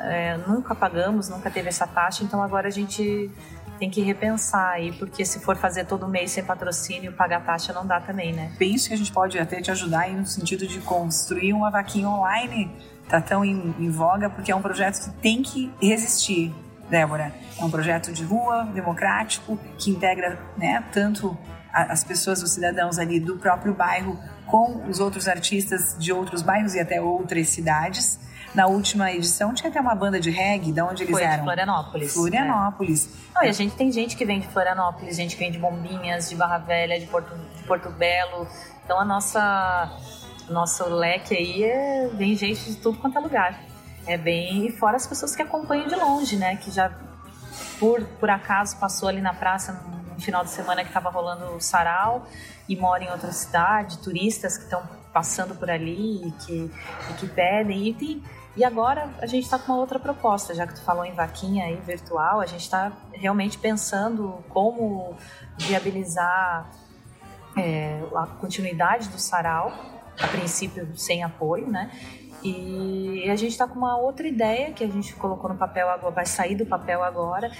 É, 0.00 0.36
nunca 0.46 0.74
pagamos, 0.74 1.28
nunca 1.28 1.50
teve 1.50 1.68
essa 1.68 1.86
taxa, 1.86 2.24
então 2.24 2.42
agora 2.42 2.66
a 2.66 2.70
gente 2.70 3.30
tem 3.78 3.90
que 3.90 4.00
repensar 4.00 4.72
aí, 4.72 4.92
porque 4.92 5.24
se 5.24 5.40
for 5.40 5.56
fazer 5.56 5.84
todo 5.84 6.08
mês 6.08 6.30
sem 6.32 6.44
patrocínio, 6.44 7.12
pagar 7.12 7.44
taxa 7.44 7.72
não 7.72 7.86
dá 7.86 8.00
também, 8.00 8.32
né? 8.32 8.52
Penso 8.58 8.88
que 8.88 8.94
a 8.94 8.96
gente 8.96 9.12
pode 9.12 9.38
até 9.38 9.60
te 9.60 9.70
ajudar 9.70 10.00
aí 10.00 10.14
no 10.14 10.26
sentido 10.26 10.66
de 10.66 10.80
construir 10.80 11.52
uma 11.52 11.70
vaquinha 11.70 12.08
online, 12.08 12.70
tá 13.08 13.20
tão 13.20 13.44
em, 13.44 13.74
em 13.78 13.90
voga, 13.90 14.30
porque 14.30 14.50
é 14.50 14.56
um 14.56 14.62
projeto 14.62 15.04
que 15.04 15.10
tem 15.20 15.42
que 15.42 15.72
resistir, 15.80 16.54
Débora. 16.88 17.32
É 17.58 17.64
um 17.64 17.70
projeto 17.70 18.12
de 18.12 18.24
rua, 18.24 18.64
democrático, 18.64 19.58
que 19.78 19.90
integra 19.90 20.38
né, 20.56 20.84
tanto 20.92 21.36
as 21.74 22.04
pessoas, 22.04 22.40
os 22.42 22.52
cidadãos 22.52 22.98
ali 22.98 23.18
do 23.18 23.36
próprio 23.36 23.74
bairro 23.74 24.18
com 24.46 24.86
os 24.88 25.00
outros 25.00 25.26
artistas 25.26 25.96
de 25.98 26.12
outros 26.12 26.40
bairros 26.40 26.74
e 26.74 26.80
até 26.80 27.00
outras 27.00 27.48
cidades. 27.48 28.18
Na 28.54 28.68
última 28.68 29.10
edição 29.10 29.52
tinha 29.52 29.68
até 29.68 29.80
uma 29.80 29.96
banda 29.96 30.20
de 30.20 30.30
reggae, 30.30 30.70
de 30.70 30.80
onde 30.80 31.02
eles 31.02 31.12
Foi 31.12 31.24
eram? 31.24 31.38
De 31.38 31.42
Florianópolis. 31.42 32.14
Florianópolis. 32.14 33.08
É. 33.08 33.34
Não, 33.34 33.44
e 33.44 33.48
a 33.48 33.52
gente 33.52 33.74
tem 33.74 33.90
gente 33.90 34.16
que 34.16 34.24
vem 34.24 34.38
de 34.38 34.46
Florianópolis, 34.46 35.16
gente 35.16 35.34
que 35.34 35.42
vem 35.42 35.50
de 35.50 35.58
Bombinhas, 35.58 36.30
de 36.30 36.36
Barra 36.36 36.58
Velha, 36.58 37.00
de 37.00 37.06
Porto, 37.06 37.34
de 37.56 37.62
Porto 37.64 37.90
Belo. 37.90 38.46
Então 38.84 39.00
a 39.00 39.04
nossa 39.04 39.90
nosso 40.48 40.88
leque 40.88 41.34
aí 41.34 41.64
é, 41.64 42.08
vem 42.14 42.36
gente 42.36 42.64
de 42.70 42.76
tudo 42.76 42.98
quanto 42.98 43.18
é 43.18 43.20
lugar. 43.20 43.60
É 44.06 44.16
bem. 44.16 44.66
E 44.66 44.70
fora 44.70 44.96
as 44.96 45.06
pessoas 45.06 45.34
que 45.34 45.42
acompanham 45.42 45.88
de 45.88 45.96
longe, 45.96 46.36
né? 46.36 46.54
Que 46.56 46.70
já 46.70 46.92
por, 47.80 48.04
por 48.20 48.30
acaso 48.30 48.76
passou 48.76 49.08
ali 49.08 49.20
na 49.20 49.34
praça 49.34 49.82
um 50.16 50.20
final 50.20 50.44
de 50.44 50.50
semana 50.50 50.82
que 50.82 50.88
estava 50.88 51.10
rolando 51.10 51.44
o 51.54 51.60
sarau 51.60 52.26
e 52.68 52.76
mora 52.76 53.04
em 53.04 53.10
outra 53.10 53.32
cidade, 53.32 53.98
turistas 53.98 54.56
que 54.56 54.64
estão 54.64 54.82
passando 55.12 55.54
por 55.54 55.70
ali 55.70 56.28
e 56.28 56.30
que, 56.32 56.70
e 57.10 57.14
que 57.14 57.26
pedem. 57.28 57.88
E, 57.88 57.94
tem, 57.94 58.22
e 58.56 58.64
agora 58.64 59.10
a 59.20 59.26
gente 59.26 59.44
está 59.44 59.58
com 59.58 59.72
uma 59.72 59.80
outra 59.80 59.98
proposta, 59.98 60.54
já 60.54 60.66
que 60.66 60.74
tu 60.74 60.82
falou 60.82 61.04
em 61.04 61.12
vaquinha 61.12 61.66
aí 61.66 61.76
virtual, 61.76 62.40
a 62.40 62.46
gente 62.46 62.62
está 62.62 62.92
realmente 63.12 63.58
pensando 63.58 64.44
como 64.48 65.16
viabilizar 65.58 66.70
é, 67.56 68.00
a 68.14 68.26
continuidade 68.26 69.08
do 69.08 69.18
sarau, 69.18 69.72
a 70.20 70.28
princípio 70.28 70.96
sem 70.96 71.22
apoio, 71.22 71.68
né? 71.68 71.90
E 72.42 73.24
a 73.30 73.36
gente 73.36 73.52
está 73.52 73.66
com 73.66 73.78
uma 73.78 73.96
outra 73.96 74.28
ideia 74.28 74.70
que 74.72 74.84
a 74.84 74.88
gente 74.88 75.14
colocou 75.14 75.48
no 75.48 75.56
papel 75.56 75.88
agora, 75.88 76.14
vai 76.14 76.26
sair 76.26 76.54
do 76.54 76.66
papel 76.66 77.02
agora, 77.02 77.50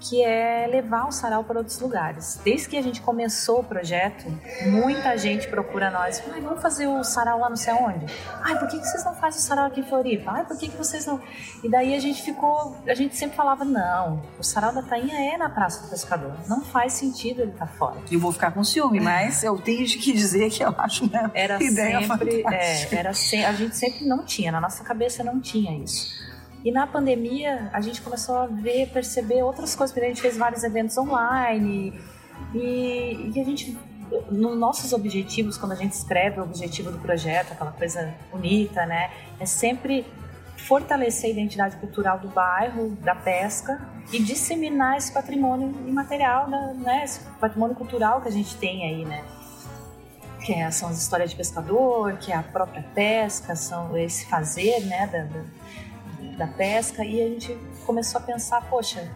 que 0.00 0.24
é 0.24 0.66
levar 0.66 1.06
o 1.06 1.12
sarau 1.12 1.44
para 1.44 1.58
outros 1.58 1.78
lugares. 1.78 2.40
Desde 2.42 2.68
que 2.68 2.76
a 2.76 2.82
gente 2.82 3.00
começou 3.02 3.60
o 3.60 3.64
projeto, 3.64 4.26
muita 4.66 5.16
gente 5.18 5.48
procura 5.48 5.90
nós. 5.90 6.22
Ai, 6.32 6.40
vamos 6.40 6.62
fazer 6.62 6.86
o 6.86 7.04
sarau 7.04 7.40
lá 7.40 7.48
não 7.48 7.56
sei 7.56 7.74
onde? 7.74 8.06
Ai, 8.42 8.58
por 8.58 8.68
que, 8.68 8.78
que 8.78 8.86
vocês 8.86 9.04
não 9.04 9.14
fazem 9.14 9.40
o 9.40 9.42
sarau 9.42 9.66
aqui 9.66 9.80
em 9.80 9.84
Floripa? 9.84 10.32
Ai, 10.32 10.44
por 10.44 10.58
que, 10.58 10.68
que 10.68 10.76
vocês 10.76 11.04
não... 11.06 11.20
E 11.62 11.68
daí 11.68 11.94
a 11.94 12.00
gente 12.00 12.22
ficou... 12.22 12.76
A 12.86 12.94
gente 12.94 13.16
sempre 13.16 13.36
falava, 13.36 13.64
não, 13.64 14.22
o 14.38 14.42
sarau 14.42 14.72
da 14.72 14.82
Tainha 14.82 15.34
é 15.34 15.36
na 15.36 15.50
Praça 15.50 15.82
do 15.82 15.88
Pescador. 15.88 16.34
Não 16.48 16.62
faz 16.62 16.94
sentido 16.94 17.42
ele 17.42 17.52
estar 17.52 17.66
tá 17.66 17.72
fora. 17.72 17.96
Eu 18.10 18.18
vou 18.18 18.32
ficar 18.32 18.52
com 18.52 18.64
ciúme, 18.64 19.00
mas 19.00 19.44
eu 19.44 19.58
tenho 19.58 19.84
que 19.86 20.12
dizer 20.12 20.50
que 20.50 20.64
eu 20.64 20.74
acho 20.78 21.10
né, 21.10 21.30
era 21.34 21.60
ideia 21.62 22.06
sempre, 22.06 22.44
é, 22.50 22.94
era 22.94 23.12
se, 23.12 23.44
A 23.44 23.52
gente 23.52 23.76
sempre 23.76 24.06
não 24.06 24.24
tinha, 24.24 24.50
na 24.50 24.60
nossa 24.60 24.82
cabeça 24.82 25.22
não 25.22 25.40
tinha 25.40 25.76
isso. 25.76 26.29
E 26.64 26.70
na 26.70 26.86
pandemia 26.86 27.70
a 27.72 27.80
gente 27.80 28.02
começou 28.02 28.36
a 28.36 28.46
ver, 28.46 28.88
perceber 28.90 29.42
outras 29.42 29.74
coisas, 29.74 29.92
porque 29.92 30.04
a 30.04 30.08
gente 30.08 30.20
fez 30.20 30.36
vários 30.36 30.62
eventos 30.62 30.96
online. 30.98 31.98
E, 32.54 33.32
e 33.34 33.40
a 33.40 33.44
gente, 33.44 33.78
nos 34.30 34.58
nossos 34.58 34.92
objetivos, 34.92 35.56
quando 35.56 35.72
a 35.72 35.76
gente 35.76 35.92
escreve 35.92 36.40
o 36.40 36.42
objetivo 36.42 36.90
do 36.90 36.98
projeto, 36.98 37.52
aquela 37.52 37.72
coisa 37.72 38.14
bonita, 38.30 38.84
né, 38.84 39.10
é 39.38 39.46
sempre 39.46 40.06
fortalecer 40.56 41.30
a 41.30 41.32
identidade 41.32 41.76
cultural 41.76 42.18
do 42.18 42.28
bairro, 42.28 42.90
da 42.96 43.14
pesca 43.14 43.80
e 44.12 44.22
disseminar 44.22 44.98
esse 44.98 45.10
patrimônio 45.12 45.74
imaterial, 45.86 46.48
né, 46.48 47.02
esse 47.04 47.20
patrimônio 47.40 47.74
cultural 47.74 48.20
que 48.20 48.28
a 48.28 48.32
gente 48.32 48.54
tem 48.56 48.84
aí, 48.84 49.04
né? 49.04 49.24
Que 50.44 50.54
é, 50.54 50.70
são 50.70 50.88
as 50.88 51.00
histórias 51.00 51.30
de 51.30 51.36
pescador, 51.36 52.16
que 52.18 52.32
é 52.32 52.36
a 52.36 52.42
própria 52.42 52.82
pesca, 52.94 53.56
são 53.56 53.96
esse 53.96 54.26
fazer, 54.26 54.80
né, 54.86 55.06
da, 55.06 55.28
da 56.40 56.48
pesca 56.48 57.04
e 57.04 57.22
a 57.22 57.28
gente 57.28 57.56
começou 57.86 58.20
a 58.20 58.24
pensar, 58.24 58.68
poxa, 58.68 59.08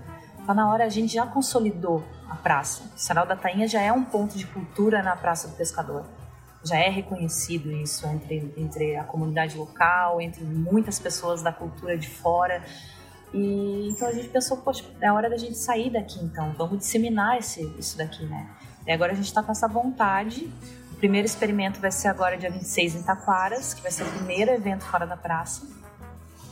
Tá 0.47 0.53
na 0.53 0.71
hora, 0.71 0.85
a 0.85 0.89
gente 0.91 1.15
já 1.15 1.27
consolidou 1.27 2.05
a 2.29 2.37
praça. 2.37 2.83
O 2.95 2.99
Sarau 2.99 3.27
da 3.27 3.35
Tainha 3.35 3.67
já 3.67 3.81
é 3.81 3.91
um 3.91 4.05
ponto 4.05 4.37
de 4.37 4.47
cultura 4.47 5.03
na 5.03 5.17
Praça 5.17 5.49
do 5.49 5.57
Pescador. 5.57 6.05
Já 6.63 6.77
é 6.77 6.91
reconhecido 6.91 7.73
isso 7.73 8.07
entre, 8.07 8.53
entre 8.55 8.95
a 8.97 9.05
comunidade 9.05 9.57
local, 9.57 10.21
entre 10.21 10.45
muitas 10.45 10.99
pessoas 10.99 11.43
da 11.43 11.51
cultura 11.51 11.97
de 11.97 12.11
fora. 12.11 12.63
E 13.33 13.89
então 13.89 14.07
a 14.07 14.13
gente 14.13 14.29
pensou, 14.29 14.59
poxa, 14.59 14.85
é 15.01 15.11
hora 15.11 15.31
da 15.31 15.39
gente 15.39 15.57
sair 15.57 15.91
daqui 15.91 16.23
então, 16.23 16.55
vamos 16.59 16.79
disseminar 16.79 17.39
esse, 17.39 17.63
isso 17.79 17.97
daqui, 17.97 18.25
né? 18.27 18.47
E 18.87 18.93
agora 18.93 19.13
a 19.13 19.15
gente 19.15 19.27
está 19.27 19.43
com 19.43 19.51
essa 19.51 19.67
vontade. 19.67 20.53
O 20.93 20.97
primeiro 20.97 21.25
experimento 21.25 21.81
vai 21.81 21.91
ser 21.91 22.09
agora 22.09 22.37
dia 22.37 22.51
26 22.51 22.97
em 22.97 23.03
Taquaras, 23.03 23.73
que 23.73 23.81
vai 23.81 23.91
ser 23.91 24.03
o 24.03 24.11
primeiro 24.11 24.51
evento 24.51 24.85
fora 24.85 25.07
da 25.07 25.17
praça. 25.17 25.67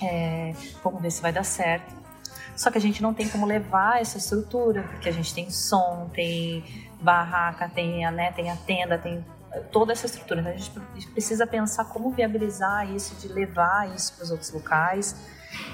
É, 0.04 0.54
vamos 0.82 1.00
ver 1.00 1.10
se 1.10 1.22
vai 1.22 1.32
dar 1.32 1.44
certo. 1.44 1.94
Só 2.56 2.70
que 2.70 2.78
a 2.78 2.80
gente 2.80 3.02
não 3.02 3.14
tem 3.14 3.28
como 3.28 3.46
levar 3.46 4.00
essa 4.00 4.18
estrutura, 4.18 4.82
porque 4.82 5.08
a 5.08 5.12
gente 5.12 5.32
tem 5.34 5.50
som, 5.50 6.10
tem 6.12 6.64
barraca, 7.00 7.68
tem 7.68 8.04
a, 8.04 8.10
né, 8.10 8.30
tem 8.32 8.50
a 8.50 8.56
tenda, 8.56 8.98
tem 8.98 9.24
toda 9.70 9.92
essa 9.92 10.06
estrutura. 10.06 10.40
Então 10.40 10.52
a 10.52 10.56
gente 10.56 11.10
precisa 11.10 11.46
pensar 11.46 11.86
como 11.86 12.10
viabilizar 12.10 12.90
isso, 12.90 13.14
de 13.16 13.32
levar 13.32 13.94
isso 13.94 14.14
para 14.14 14.24
os 14.24 14.30
outros 14.30 14.50
locais 14.52 15.16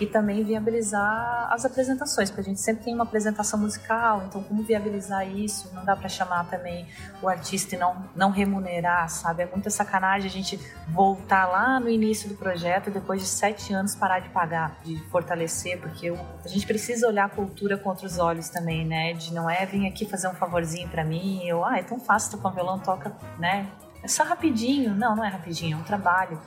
e 0.00 0.06
também 0.06 0.44
viabilizar 0.44 1.48
as 1.52 1.64
apresentações, 1.64 2.30
porque 2.30 2.40
a 2.40 2.44
gente 2.44 2.60
sempre 2.60 2.84
tem 2.84 2.94
uma 2.94 3.04
apresentação 3.04 3.58
musical, 3.58 4.24
então 4.26 4.42
como 4.42 4.62
viabilizar 4.62 5.28
isso? 5.28 5.70
Não 5.74 5.84
dá 5.84 5.96
para 5.96 6.08
chamar 6.08 6.48
também 6.48 6.86
o 7.22 7.28
artista 7.28 7.74
e 7.74 7.78
não, 7.78 7.96
não 8.14 8.30
remunerar, 8.30 9.08
sabe? 9.08 9.42
É 9.42 9.46
muita 9.46 9.70
sacanagem 9.70 10.28
a 10.28 10.32
gente 10.32 10.58
voltar 10.88 11.46
lá 11.46 11.80
no 11.80 11.88
início 11.88 12.28
do 12.28 12.34
projeto 12.34 12.88
e 12.88 12.90
depois 12.90 13.20
de 13.20 13.28
sete 13.28 13.72
anos 13.72 13.94
parar 13.94 14.20
de 14.20 14.28
pagar, 14.30 14.78
de 14.84 14.98
fortalecer, 15.10 15.80
porque 15.80 16.12
a 16.44 16.48
gente 16.48 16.66
precisa 16.66 17.06
olhar 17.06 17.24
a 17.24 17.28
cultura 17.28 17.76
com 17.76 17.88
outros 17.88 18.18
olhos 18.18 18.48
também, 18.48 18.84
né? 18.86 19.12
De 19.12 19.32
não 19.32 19.48
é 19.48 19.64
vir 19.66 19.86
aqui 19.86 20.04
fazer 20.06 20.28
um 20.28 20.34
favorzinho 20.34 20.88
para 20.88 21.04
mim, 21.04 21.44
eu, 21.46 21.64
ah, 21.64 21.78
é 21.78 21.82
tão 21.82 21.98
fácil 21.98 22.32
tocar 22.32 22.48
um 22.48 22.52
violão, 22.52 22.78
toca, 22.78 23.12
né? 23.38 23.68
É 24.02 24.08
só 24.08 24.22
rapidinho. 24.22 24.94
Não, 24.94 25.16
não 25.16 25.24
é 25.24 25.28
rapidinho, 25.28 25.76
é 25.76 25.80
um 25.80 25.84
trabalho. 25.84 26.40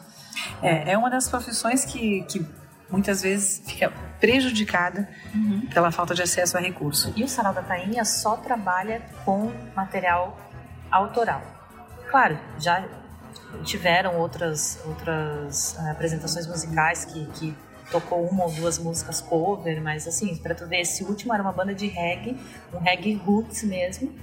É, 0.61 0.93
é 0.93 0.97
uma 0.97 1.09
das 1.09 1.27
profissões 1.27 1.85
que, 1.85 2.23
que 2.23 2.45
muitas 2.91 3.21
vezes 3.21 3.61
fica 3.65 3.91
prejudicada 4.19 5.09
uhum. 5.33 5.61
pela 5.73 5.91
falta 5.91 6.13
de 6.13 6.21
acesso 6.21 6.57
a 6.57 6.59
recurso. 6.59 7.11
E 7.15 7.23
o 7.23 7.27
Sarau 7.27 7.53
da 7.53 7.61
Tainha 7.61 8.05
só 8.05 8.35
trabalha 8.35 9.01
com 9.25 9.51
material 9.75 10.37
autoral. 10.91 11.41
Claro, 12.09 12.37
já 12.59 12.85
tiveram 13.63 14.17
outras, 14.17 14.79
outras 14.85 15.75
uh, 15.77 15.91
apresentações 15.91 16.47
musicais 16.47 17.05
que, 17.05 17.25
que 17.27 17.55
tocou 17.89 18.25
uma 18.25 18.45
ou 18.45 18.51
duas 18.51 18.77
músicas 18.77 19.21
cover, 19.21 19.81
mas 19.81 20.07
assim, 20.07 20.35
para 20.37 20.55
tu 20.55 20.65
ver, 20.67 20.81
esse 20.81 21.03
último 21.03 21.33
era 21.33 21.43
uma 21.43 21.51
banda 21.51 21.73
de 21.73 21.87
reggae, 21.87 22.37
um 22.73 22.79
reggae 22.79 23.13
roots 23.13 23.63
mesmo, 23.63 24.13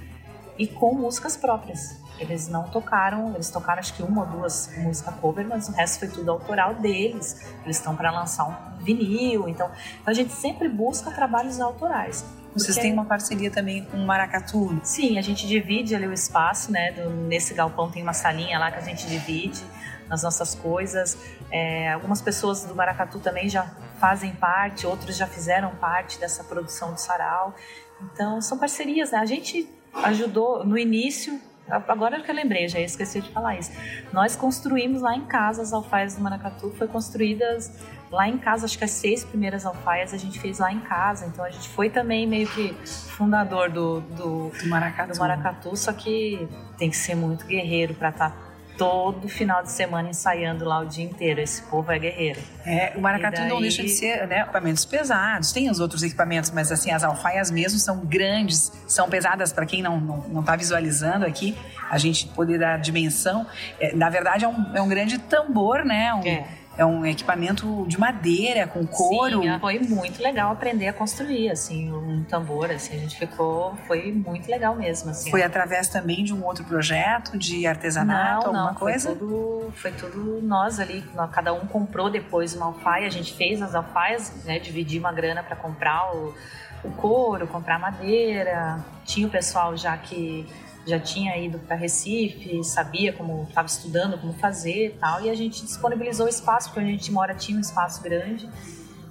e 0.58 0.66
com 0.66 0.94
músicas 0.94 1.36
próprias. 1.36 1.96
Eles 2.18 2.48
não 2.48 2.64
tocaram, 2.64 3.34
eles 3.34 3.48
tocaram 3.48 3.78
acho 3.78 3.94
que 3.94 4.02
uma 4.02 4.22
ou 4.22 4.26
duas 4.26 4.70
músicas 4.78 5.14
cover, 5.20 5.46
mas 5.46 5.68
o 5.68 5.72
resto 5.72 6.00
foi 6.00 6.08
tudo 6.08 6.30
autoral 6.30 6.74
deles. 6.74 7.46
Eles 7.64 7.76
estão 7.76 7.94
para 7.94 8.10
lançar 8.10 8.44
um 8.44 8.82
vinil, 8.82 9.48
então, 9.48 9.58
então, 9.68 9.70
a 10.06 10.12
gente 10.12 10.32
sempre 10.32 10.68
busca 10.68 11.10
trabalhos 11.10 11.60
autorais. 11.60 12.24
Vocês 12.54 12.76
têm 12.76 12.92
uma 12.92 13.04
parceria 13.04 13.50
também 13.50 13.84
com 13.84 13.96
o 13.96 14.06
Maracatu? 14.06 14.80
Sim, 14.82 15.18
a 15.18 15.22
gente 15.22 15.46
divide 15.46 15.94
ali 15.94 16.06
o 16.06 16.12
espaço, 16.12 16.72
né? 16.72 16.92
Do, 16.92 17.10
nesse 17.10 17.54
galpão 17.54 17.90
tem 17.90 18.02
uma 18.02 18.12
salinha 18.12 18.58
lá 18.58 18.70
que 18.72 18.78
a 18.78 18.82
gente 18.82 19.06
divide 19.06 19.62
as 20.10 20.22
nossas 20.22 20.54
coisas. 20.54 21.16
É, 21.52 21.92
algumas 21.92 22.20
pessoas 22.20 22.64
do 22.64 22.74
Maracatu 22.74 23.20
também 23.20 23.48
já 23.48 23.64
fazem 24.00 24.34
parte, 24.34 24.86
outros 24.86 25.16
já 25.16 25.26
fizeram 25.26 25.74
parte 25.76 26.18
dessa 26.18 26.42
produção 26.42 26.92
do 26.92 26.98
sarau. 26.98 27.54
Então, 28.12 28.40
são 28.40 28.58
parcerias, 28.58 29.10
né? 29.10 29.18
A 29.18 29.26
gente 29.26 29.68
ajudou 30.04 30.64
no 30.64 30.78
início 30.78 31.40
Agora 31.68 32.20
que 32.22 32.30
eu 32.30 32.34
lembrei, 32.34 32.66
já 32.66 32.80
esqueci 32.80 33.20
de 33.20 33.30
falar 33.30 33.58
isso. 33.58 33.70
Nós 34.12 34.34
construímos 34.34 35.02
lá 35.02 35.14
em 35.14 35.26
casa 35.26 35.60
as 35.60 35.72
alfaias 35.72 36.14
do 36.16 36.22
Maracatu, 36.22 36.70
foi 36.70 36.88
construídas 36.88 37.70
lá 38.10 38.26
em 38.26 38.38
casa, 38.38 38.64
acho 38.64 38.78
que 38.78 38.84
as 38.84 38.90
seis 38.90 39.22
primeiras 39.22 39.66
alfaias 39.66 40.14
a 40.14 40.16
gente 40.16 40.40
fez 40.40 40.58
lá 40.58 40.72
em 40.72 40.80
casa. 40.80 41.26
Então 41.26 41.44
a 41.44 41.50
gente 41.50 41.68
foi 41.68 41.90
também 41.90 42.26
meio 42.26 42.48
que 42.48 42.72
fundador 42.84 43.70
do, 43.70 44.00
do, 44.00 44.48
do 44.48 44.68
Maracatu. 44.68 45.12
do 45.12 45.18
Maracatu, 45.18 45.76
só 45.76 45.92
que 45.92 46.48
tem 46.78 46.88
que 46.88 46.96
ser 46.96 47.14
muito 47.14 47.44
guerreiro 47.44 47.94
para 47.94 48.08
estar 48.08 48.30
tá 48.30 48.47
todo 48.78 49.28
final 49.28 49.62
de 49.62 49.72
semana 49.72 50.08
ensaiando 50.08 50.64
lá 50.64 50.78
o 50.78 50.86
dia 50.86 51.04
inteiro. 51.04 51.40
Esse 51.40 51.60
povo 51.62 51.90
é 51.90 51.98
guerreiro. 51.98 52.40
É, 52.64 52.92
o 52.96 53.00
maracatu 53.00 53.40
daí... 53.40 53.48
não 53.48 53.60
deixa 53.60 53.82
de 53.82 53.88
ser 53.88 54.26
né, 54.28 54.42
equipamentos 54.42 54.84
pesados. 54.84 55.52
Tem 55.52 55.68
os 55.68 55.80
outros 55.80 56.02
equipamentos, 56.02 56.50
mas 56.52 56.70
assim, 56.70 56.92
as 56.92 57.02
alfaias 57.02 57.50
mesmo 57.50 57.78
são 57.78 57.98
grandes, 58.06 58.72
são 58.86 59.10
pesadas 59.10 59.52
para 59.52 59.66
quem 59.66 59.82
não, 59.82 60.00
não, 60.00 60.16
não 60.28 60.42
tá 60.42 60.54
visualizando 60.54 61.26
aqui. 61.26 61.58
A 61.90 61.98
gente 61.98 62.28
poder 62.28 62.58
dar 62.58 62.78
dimensão. 62.78 63.46
É, 63.80 63.94
na 63.94 64.08
verdade, 64.08 64.44
é 64.44 64.48
um, 64.48 64.76
é 64.76 64.80
um 64.80 64.88
grande 64.88 65.18
tambor, 65.18 65.84
né? 65.84 66.14
Um, 66.14 66.22
é 66.22 66.46
é 66.78 66.86
um 66.86 67.04
equipamento 67.04 67.84
de 67.88 67.98
madeira, 67.98 68.64
com 68.68 68.86
couro. 68.86 69.42
Sim, 69.42 69.58
foi 69.58 69.80
muito 69.80 70.22
legal 70.22 70.52
aprender 70.52 70.86
a 70.86 70.92
construir, 70.92 71.50
assim, 71.50 71.92
um 71.92 72.22
tambor, 72.22 72.70
assim, 72.70 72.94
a 72.94 72.98
gente 73.00 73.18
ficou, 73.18 73.76
foi 73.88 74.12
muito 74.12 74.48
legal 74.48 74.76
mesmo, 74.76 75.10
assim. 75.10 75.28
Foi 75.28 75.42
através 75.42 75.88
também 75.88 76.22
de 76.22 76.32
um 76.32 76.44
outro 76.44 76.64
projeto 76.64 77.36
de 77.36 77.66
artesanato, 77.66 78.52
não, 78.52 78.60
alguma 78.60 78.66
não, 78.72 78.74
coisa? 78.74 79.08
Foi 79.08 79.18
tudo, 79.18 79.72
foi 79.74 79.90
tudo 79.90 80.40
nós 80.40 80.78
ali, 80.78 81.04
cada 81.32 81.52
um 81.52 81.66
comprou 81.66 82.08
depois 82.08 82.54
uma 82.54 82.66
alfaia, 82.66 83.08
a 83.08 83.10
gente 83.10 83.34
fez 83.34 83.60
as 83.60 83.74
alfaias, 83.74 84.32
né, 84.44 84.60
dividir 84.60 85.00
uma 85.00 85.12
grana 85.12 85.42
para 85.42 85.56
comprar 85.56 86.14
o, 86.14 86.32
o 86.84 86.90
couro, 86.92 87.48
comprar 87.48 87.80
madeira, 87.80 88.84
tinha 89.04 89.26
o 89.26 89.30
pessoal 89.30 89.76
já 89.76 89.96
que 89.96 90.46
já 90.88 90.98
tinha 90.98 91.36
ido 91.36 91.58
para 91.58 91.76
Recife, 91.76 92.62
sabia 92.64 93.12
como 93.12 93.44
estava 93.48 93.66
estudando 93.66 94.18
como 94.18 94.32
fazer 94.34 94.86
e 94.86 94.90
tal, 94.90 95.20
e 95.22 95.30
a 95.30 95.34
gente 95.34 95.64
disponibilizou 95.64 96.26
o 96.26 96.28
espaço, 96.28 96.68
porque 96.68 96.80
onde 96.80 96.90
a 96.90 96.92
gente 96.92 97.12
mora 97.12 97.34
tinha 97.34 97.56
um 97.56 97.60
espaço 97.60 98.02
grande 98.02 98.48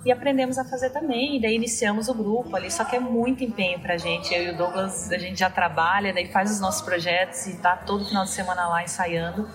e 0.05 0.11
aprendemos 0.11 0.57
a 0.57 0.63
fazer 0.63 0.89
também. 0.89 1.37
E 1.37 1.41
daí 1.41 1.55
iniciamos 1.55 2.07
o 2.07 2.13
grupo 2.13 2.55
ali, 2.55 2.71
só 2.71 2.83
que 2.83 2.95
é 2.95 2.99
muito 2.99 3.43
empenho 3.43 3.79
para 3.79 3.95
a 3.95 3.97
gente. 3.97 4.33
Eu 4.33 4.43
e 4.43 4.49
o 4.51 4.57
Douglas, 4.57 5.11
a 5.11 5.17
gente 5.17 5.39
já 5.39 5.49
trabalha, 5.49 6.13
daí 6.13 6.27
faz 6.31 6.51
os 6.51 6.59
nossos 6.59 6.81
projetos 6.81 7.45
e 7.47 7.57
tá 7.57 7.75
todo 7.75 8.05
final 8.05 8.23
de 8.23 8.31
semana 8.31 8.67
lá 8.67 8.83
ensaiando 8.83 9.47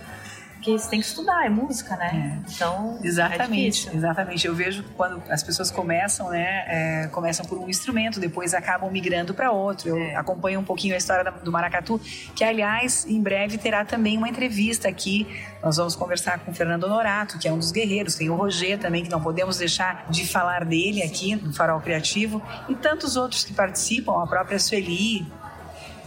porque 0.62 0.78
você 0.78 0.88
tem 0.88 1.00
que 1.00 1.06
estudar, 1.06 1.44
é 1.44 1.48
música, 1.48 1.96
né? 1.96 2.40
É. 2.46 2.52
Então, 2.54 3.00
é 3.02 3.06
exatamente, 3.06 3.88
é 3.88 3.94
exatamente. 3.96 4.46
Eu 4.46 4.54
vejo 4.54 4.84
quando 4.96 5.20
as 5.28 5.42
pessoas 5.42 5.72
começam, 5.72 6.30
né, 6.30 6.64
é, 6.68 7.08
começam 7.08 7.44
por 7.44 7.58
um 7.58 7.68
instrumento, 7.68 8.20
depois 8.20 8.54
acabam 8.54 8.88
migrando 8.88 9.34
para 9.34 9.50
outro. 9.50 9.88
Eu 9.88 9.98
é. 9.98 10.14
acompanho 10.14 10.60
um 10.60 10.64
pouquinho 10.64 10.94
a 10.94 10.96
história 10.96 11.28
do 11.32 11.50
maracatu, 11.50 12.00
que 12.36 12.44
aliás 12.44 13.04
em 13.06 13.20
breve 13.20 13.58
terá 13.58 13.84
também 13.84 14.16
uma 14.16 14.28
entrevista 14.28 14.88
aqui. 14.88 15.26
Nós 15.60 15.78
vamos 15.78 15.96
conversar 15.96 16.38
com 16.38 16.52
o 16.52 16.54
Fernando 16.54 16.84
Honorato, 16.84 17.40
que 17.40 17.48
é 17.48 17.52
um 17.52 17.58
dos 17.58 17.72
guerreiros. 17.72 18.14
Tem 18.14 18.30
o 18.30 18.36
Roger 18.36 18.78
também, 18.78 19.02
que 19.02 19.10
não 19.10 19.20
podemos 19.20 19.58
deixar 19.58 20.06
de 20.10 20.24
falar 20.24 20.64
dele 20.64 21.02
aqui 21.02 21.34
no 21.34 21.52
Farol 21.52 21.80
Criativo, 21.80 22.40
e 22.68 22.74
tantos 22.76 23.16
outros 23.16 23.42
que 23.42 23.52
participam, 23.52 24.22
a 24.22 24.26
própria 24.28 24.60
Sueli, 24.60 25.26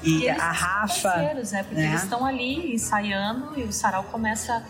e, 0.05 0.29
a 0.29 0.51
Rafa. 0.51 1.15
né? 1.51 1.63
Porque 1.63 1.81
né? 1.81 1.87
eles 1.87 2.03
estão 2.03 2.25
ali 2.25 2.73
ensaiando 2.75 3.59
e 3.59 3.63
o 3.63 3.73
sarau 3.73 4.03
começa 4.05 4.63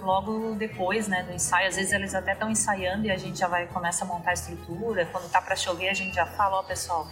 logo 0.00 0.54
depois, 0.54 1.08
né, 1.08 1.22
do 1.24 1.32
ensaio. 1.32 1.68
Às 1.68 1.76
vezes 1.76 1.92
eles 1.92 2.14
até 2.14 2.32
estão 2.32 2.50
ensaiando 2.50 3.06
e 3.06 3.10
a 3.10 3.16
gente 3.16 3.38
já 3.38 3.48
vai 3.48 3.66
começa 3.66 4.04
a 4.04 4.08
montar 4.08 4.30
a 4.30 4.34
estrutura. 4.34 5.06
Quando 5.06 5.28
tá 5.30 5.40
para 5.40 5.56
chover, 5.56 5.88
a 5.88 5.94
gente 5.94 6.14
já 6.14 6.26
fala, 6.26 6.60
ó, 6.60 6.62
pessoal, 6.62 7.08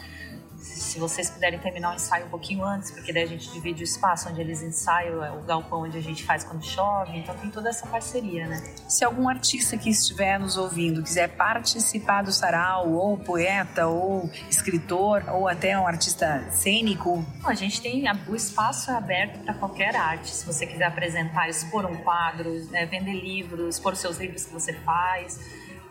se 0.58 0.98
vocês 0.98 1.30
puderem 1.30 1.58
terminar 1.58 1.92
o 1.92 1.94
ensaio 1.94 2.26
um 2.26 2.28
pouquinho 2.28 2.64
antes, 2.64 2.90
porque 2.90 3.12
daí 3.12 3.24
a 3.24 3.26
gente 3.26 3.50
divide 3.52 3.82
o 3.82 3.84
espaço 3.84 4.28
onde 4.28 4.40
eles 4.40 4.62
ensaiam, 4.62 5.24
é 5.24 5.30
o 5.30 5.42
galpão 5.42 5.82
onde 5.82 5.98
a 5.98 6.00
gente 6.00 6.24
faz 6.24 6.44
quando 6.44 6.64
chove, 6.64 7.18
então 7.18 7.34
tem 7.36 7.50
toda 7.50 7.68
essa 7.68 7.86
parceria, 7.86 8.46
né? 8.46 8.62
Se 8.88 9.04
algum 9.04 9.28
artista 9.28 9.76
que 9.76 9.90
estiver 9.90 10.38
nos 10.38 10.56
ouvindo 10.56 11.02
quiser 11.02 11.28
participar 11.28 12.22
do 12.22 12.32
sarau, 12.32 12.92
ou 12.92 13.16
poeta, 13.18 13.86
ou 13.86 14.30
escritor, 14.50 15.22
ou 15.28 15.48
até 15.48 15.78
um 15.78 15.86
artista 15.86 16.46
cênico... 16.50 17.24
A 17.44 17.54
gente 17.54 17.80
tem, 17.80 18.04
o 18.28 18.34
espaço 18.34 18.90
é 18.90 18.94
aberto 18.94 19.44
para 19.44 19.54
qualquer 19.54 19.94
arte, 19.94 20.30
se 20.30 20.46
você 20.46 20.66
quiser 20.66 20.84
apresentar, 20.84 21.48
expor 21.48 21.84
um 21.86 21.96
quadro, 21.96 22.52
né, 22.70 22.86
vender 22.86 23.14
livros, 23.14 23.76
expor 23.76 23.92
os 23.92 23.98
seus 23.98 24.18
livros 24.18 24.44
que 24.44 24.52
você 24.52 24.72
faz 24.72 25.38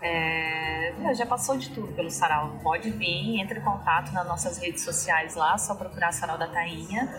é, 0.05 1.13
já 1.13 1.25
passou 1.25 1.57
de 1.57 1.69
tudo 1.69 1.91
pelo 1.93 2.09
Sarau. 2.09 2.59
Pode 2.61 2.89
vir, 2.91 3.39
entre 3.39 3.59
em 3.59 3.61
contato 3.61 4.11
nas 4.11 4.27
nossas 4.27 4.57
redes 4.57 4.83
sociais 4.83 5.35
lá, 5.35 5.57
só 5.57 5.75
procurar 5.75 6.11
Sarau 6.11 6.37
da 6.37 6.47
Tainha 6.47 7.09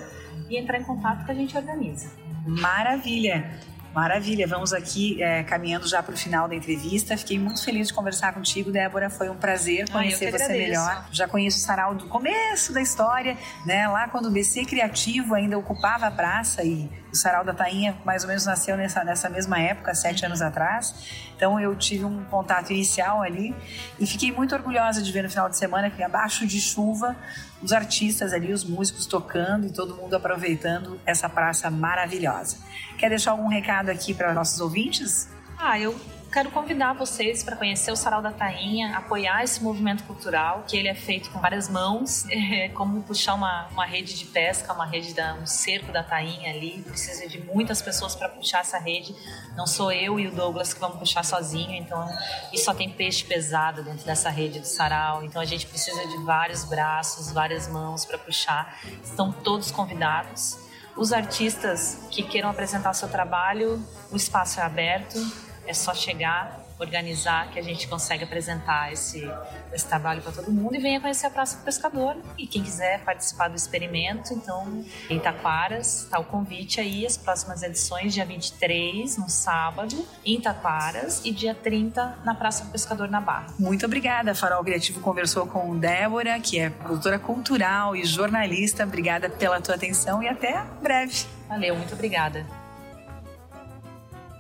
e 0.49 0.57
entrar 0.57 0.79
em 0.79 0.85
contato 0.85 1.25
que 1.25 1.31
a 1.31 1.35
gente 1.35 1.57
organiza. 1.57 2.11
Maravilha! 2.47 3.51
Maravilha, 3.97 4.47
vamos 4.47 4.75
aqui 4.75 5.23
é, 5.23 5.43
caminhando 5.43 5.89
já 5.89 6.03
para 6.03 6.13
o 6.13 6.19
final 6.19 6.47
da 6.47 6.55
entrevista. 6.55 7.17
Fiquei 7.17 7.39
muito 7.39 7.65
feliz 7.65 7.89
de 7.89 7.95
conversar 7.95 8.35
contigo, 8.35 8.71
Débora. 8.71 9.09
Foi 9.09 9.31
um 9.31 9.37
prazer 9.37 9.91
conhecer 9.91 10.31
você 10.31 10.49
melhor. 10.49 11.09
Já 11.11 11.27
conheço 11.27 11.57
o 11.57 11.61
Sarau 11.63 11.95
do 11.95 12.07
começo 12.07 12.75
da 12.75 12.83
história, 12.83 13.39
né? 13.65 13.89
Lá 13.89 14.07
quando 14.07 14.27
o 14.27 14.31
BC 14.31 14.67
Criativo 14.67 15.35
ainda 15.35 15.57
ocupava 15.57 16.09
a 16.09 16.11
praça 16.11 16.63
e 16.63 16.91
O 17.13 17.17
Sarau 17.17 17.45
da 17.45 17.55
Tainha 17.55 17.97
mais 18.05 18.23
ou 18.23 18.29
menos 18.29 18.45
nasceu 18.45 18.77
nessa, 18.77 19.03
nessa 19.05 19.29
mesma 19.29 19.59
época, 19.59 19.95
sete 19.95 20.25
anos 20.25 20.43
atrás. 20.43 20.95
Então 21.37 21.61
eu 21.61 21.75
tive 21.77 22.05
um 22.05 22.25
contato 22.25 22.73
inicial 22.73 23.23
ali 23.23 23.55
e 23.99 24.07
fiquei 24.07 24.33
muito 24.33 24.55
orgulhosa 24.55 25.03
de 25.03 25.13
ver 25.13 25.23
no 25.23 25.31
final 25.31 25.49
de 25.49 25.57
semana 25.57 25.91
que 25.91 26.03
abaixo 26.03 26.47
de 26.47 26.61
chuva 26.61 27.17
os 27.63 27.73
artistas 27.73 28.33
ali, 28.33 28.53
os 28.53 28.65
músicos 28.65 29.07
tocando 29.07 29.67
e 29.67 29.73
todo 29.73 29.97
mundo 29.97 30.15
aproveitando 30.15 31.01
essa 31.07 31.29
praça 31.29 31.71
maravilhosa. 31.71 32.59
Quer 32.99 33.09
deixar 33.09 33.33
algum 33.33 33.49
recado 33.49 33.89
aqui 33.89 34.13
para 34.13 34.33
nossos 34.35 34.61
ouvintes? 34.61 35.29
Ah, 35.59 35.79
eu 35.79 35.99
quero 36.33 36.51
convidar 36.51 36.93
vocês 36.93 37.43
para 37.43 37.57
conhecer 37.57 37.91
o 37.91 37.97
Sarau 37.97 38.21
da 38.21 38.33
Tainha, 38.33 38.97
apoiar 38.97 39.43
esse 39.43 39.63
movimento 39.63 40.05
cultural, 40.05 40.65
que 40.67 40.77
ele 40.77 40.89
é 40.89 40.95
feito 40.95 41.31
com 41.31 41.41
várias 41.41 41.69
mãos, 41.69 42.27
é 42.31 42.69
como 42.71 43.03
puxar 43.03 43.35
uma, 43.35 43.69
uma 43.69 43.87
rede 43.87 44.15
de 44.15 44.27
pesca, 44.27 44.73
uma 44.73 44.87
rede 44.87 45.15
da 45.15 45.35
um 45.35 45.47
cerco 45.47 45.93
da 45.93 46.03
Tainha 46.03 46.51
ali, 46.51 46.83
precisa 46.83 47.29
de 47.29 47.41
muitas 47.41 47.81
pessoas 47.81 48.15
para 48.15 48.29
puxar 48.29 48.61
essa 48.61 48.79
rede. 48.79 49.15
Não 49.57 49.67
sou 49.67 49.91
eu 49.93 50.19
e 50.21 50.27
o 50.27 50.33
Douglas 50.33 50.75
que 50.75 50.81
vamos 50.81 50.99
puxar 50.99 51.25
sozinho, 51.25 51.73
então 51.73 52.07
e 52.53 52.59
só 52.59 52.75
tem 52.75 52.91
peixe 52.91 53.25
pesado 53.25 53.83
dentro 53.83 54.05
dessa 54.05 54.29
rede 54.29 54.61
do 54.61 54.67
Sarau, 54.67 55.25
então 55.25 55.41
a 55.41 55.45
gente 55.45 55.67
precisa 55.67 56.07
de 56.07 56.25
vários 56.25 56.65
braços, 56.65 57.33
várias 57.33 57.69
mãos 57.69 58.05
para 58.05 58.19
puxar. 58.19 58.79
Estão 59.03 59.33
todos 59.33 59.71
convidados. 59.71 60.59
Os 60.97 61.13
artistas 61.13 62.07
que 62.11 62.23
queiram 62.23 62.49
apresentar 62.49 62.95
seu 62.95 63.09
trabalho, 63.09 63.83
o 64.11 64.17
espaço 64.17 64.61
é 64.61 64.63
aberto 64.63 65.19
é 65.67 65.75
só 65.75 65.95
chegar, 65.95 66.67
organizar, 66.79 67.51
que 67.51 67.59
a 67.59 67.63
gente 67.63 67.89
consegue 67.89 68.25
apresentar 68.25 68.93
esse, 68.93 69.29
esse 69.73 69.87
trabalho 69.87 70.21
para 70.23 70.33
todo 70.33 70.51
mundo 70.51 70.75
e 70.75 70.79
venha 70.79 71.01
conhecer 71.01 71.27
a 71.27 71.31
Praça 71.31 71.57
do 71.59 71.65
Pescador. 71.65 72.17
E 72.37 72.47
quem 72.47 72.63
quiser 72.63 73.03
participar 73.03 73.49
do 73.49 73.57
experimento, 73.57 74.33
então, 74.35 74.85
em 75.09 75.17
Itaquaras, 75.17 76.03
está 76.03 76.19
o 76.19 76.25
convite 76.25 76.81
aí, 76.81 77.07
as 77.07 77.17
próximas 77.17 77.63
edições, 77.63 78.13
dia 78.13 78.25
23, 78.25 79.17
no 79.17 79.29
sábado, 79.29 80.07
em 80.25 80.37
Itaquaras, 80.37 81.23
e 81.25 81.33
dia 81.33 81.55
30, 81.55 82.19
na 82.25 82.35
Praça 82.35 82.65
do 82.65 82.71
Pescador, 82.71 83.09
na 83.09 83.21
Barra. 83.21 83.47
Muito 83.59 83.87
obrigada. 83.87 84.35
Farol 84.35 84.63
Criativo 84.63 85.01
conversou 85.01 85.47
com 85.47 85.79
Débora, 85.79 86.39
que 86.41 86.59
é 86.59 86.71
produtora 86.71 87.19
cultural 87.19 87.97
e 87.97 88.05
jornalista. 88.05 88.85
Obrigada 88.85 89.31
pela 89.31 89.61
tua 89.61 89.75
atenção 89.75 90.23
e 90.23 90.29
até 90.29 90.63
breve. 90.83 91.25
Valeu, 91.49 91.77
muito 91.77 91.95
obrigada. 91.95 92.66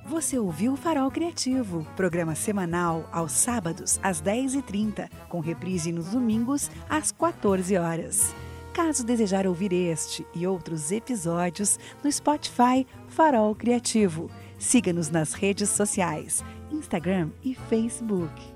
Você 0.09 0.38
ouviu 0.38 0.75
o 0.75 0.77
Farol 0.77 1.11
Criativo, 1.11 1.85
programa 1.97 2.37
semanal 2.37 3.09
aos 3.11 3.33
sábados 3.33 3.99
às 4.01 4.23
10h30, 4.23 5.11
com 5.29 5.40
reprise 5.40 5.90
nos 5.90 6.11
domingos 6.11 6.71
às 6.88 7.11
14 7.11 7.77
horas. 7.77 8.33
Caso 8.73 9.05
desejar 9.05 9.49
ouvir 9.49 9.73
este 9.73 10.25
e 10.33 10.47
outros 10.47 10.92
episódios 10.92 11.77
no 12.05 12.12
Spotify 12.12 12.87
Farol 13.09 13.53
Criativo, 13.57 14.31
siga-nos 14.57 15.11
nas 15.11 15.33
redes 15.33 15.71
sociais, 15.71 16.45
Instagram 16.71 17.31
e 17.42 17.57
Facebook. 17.69 18.56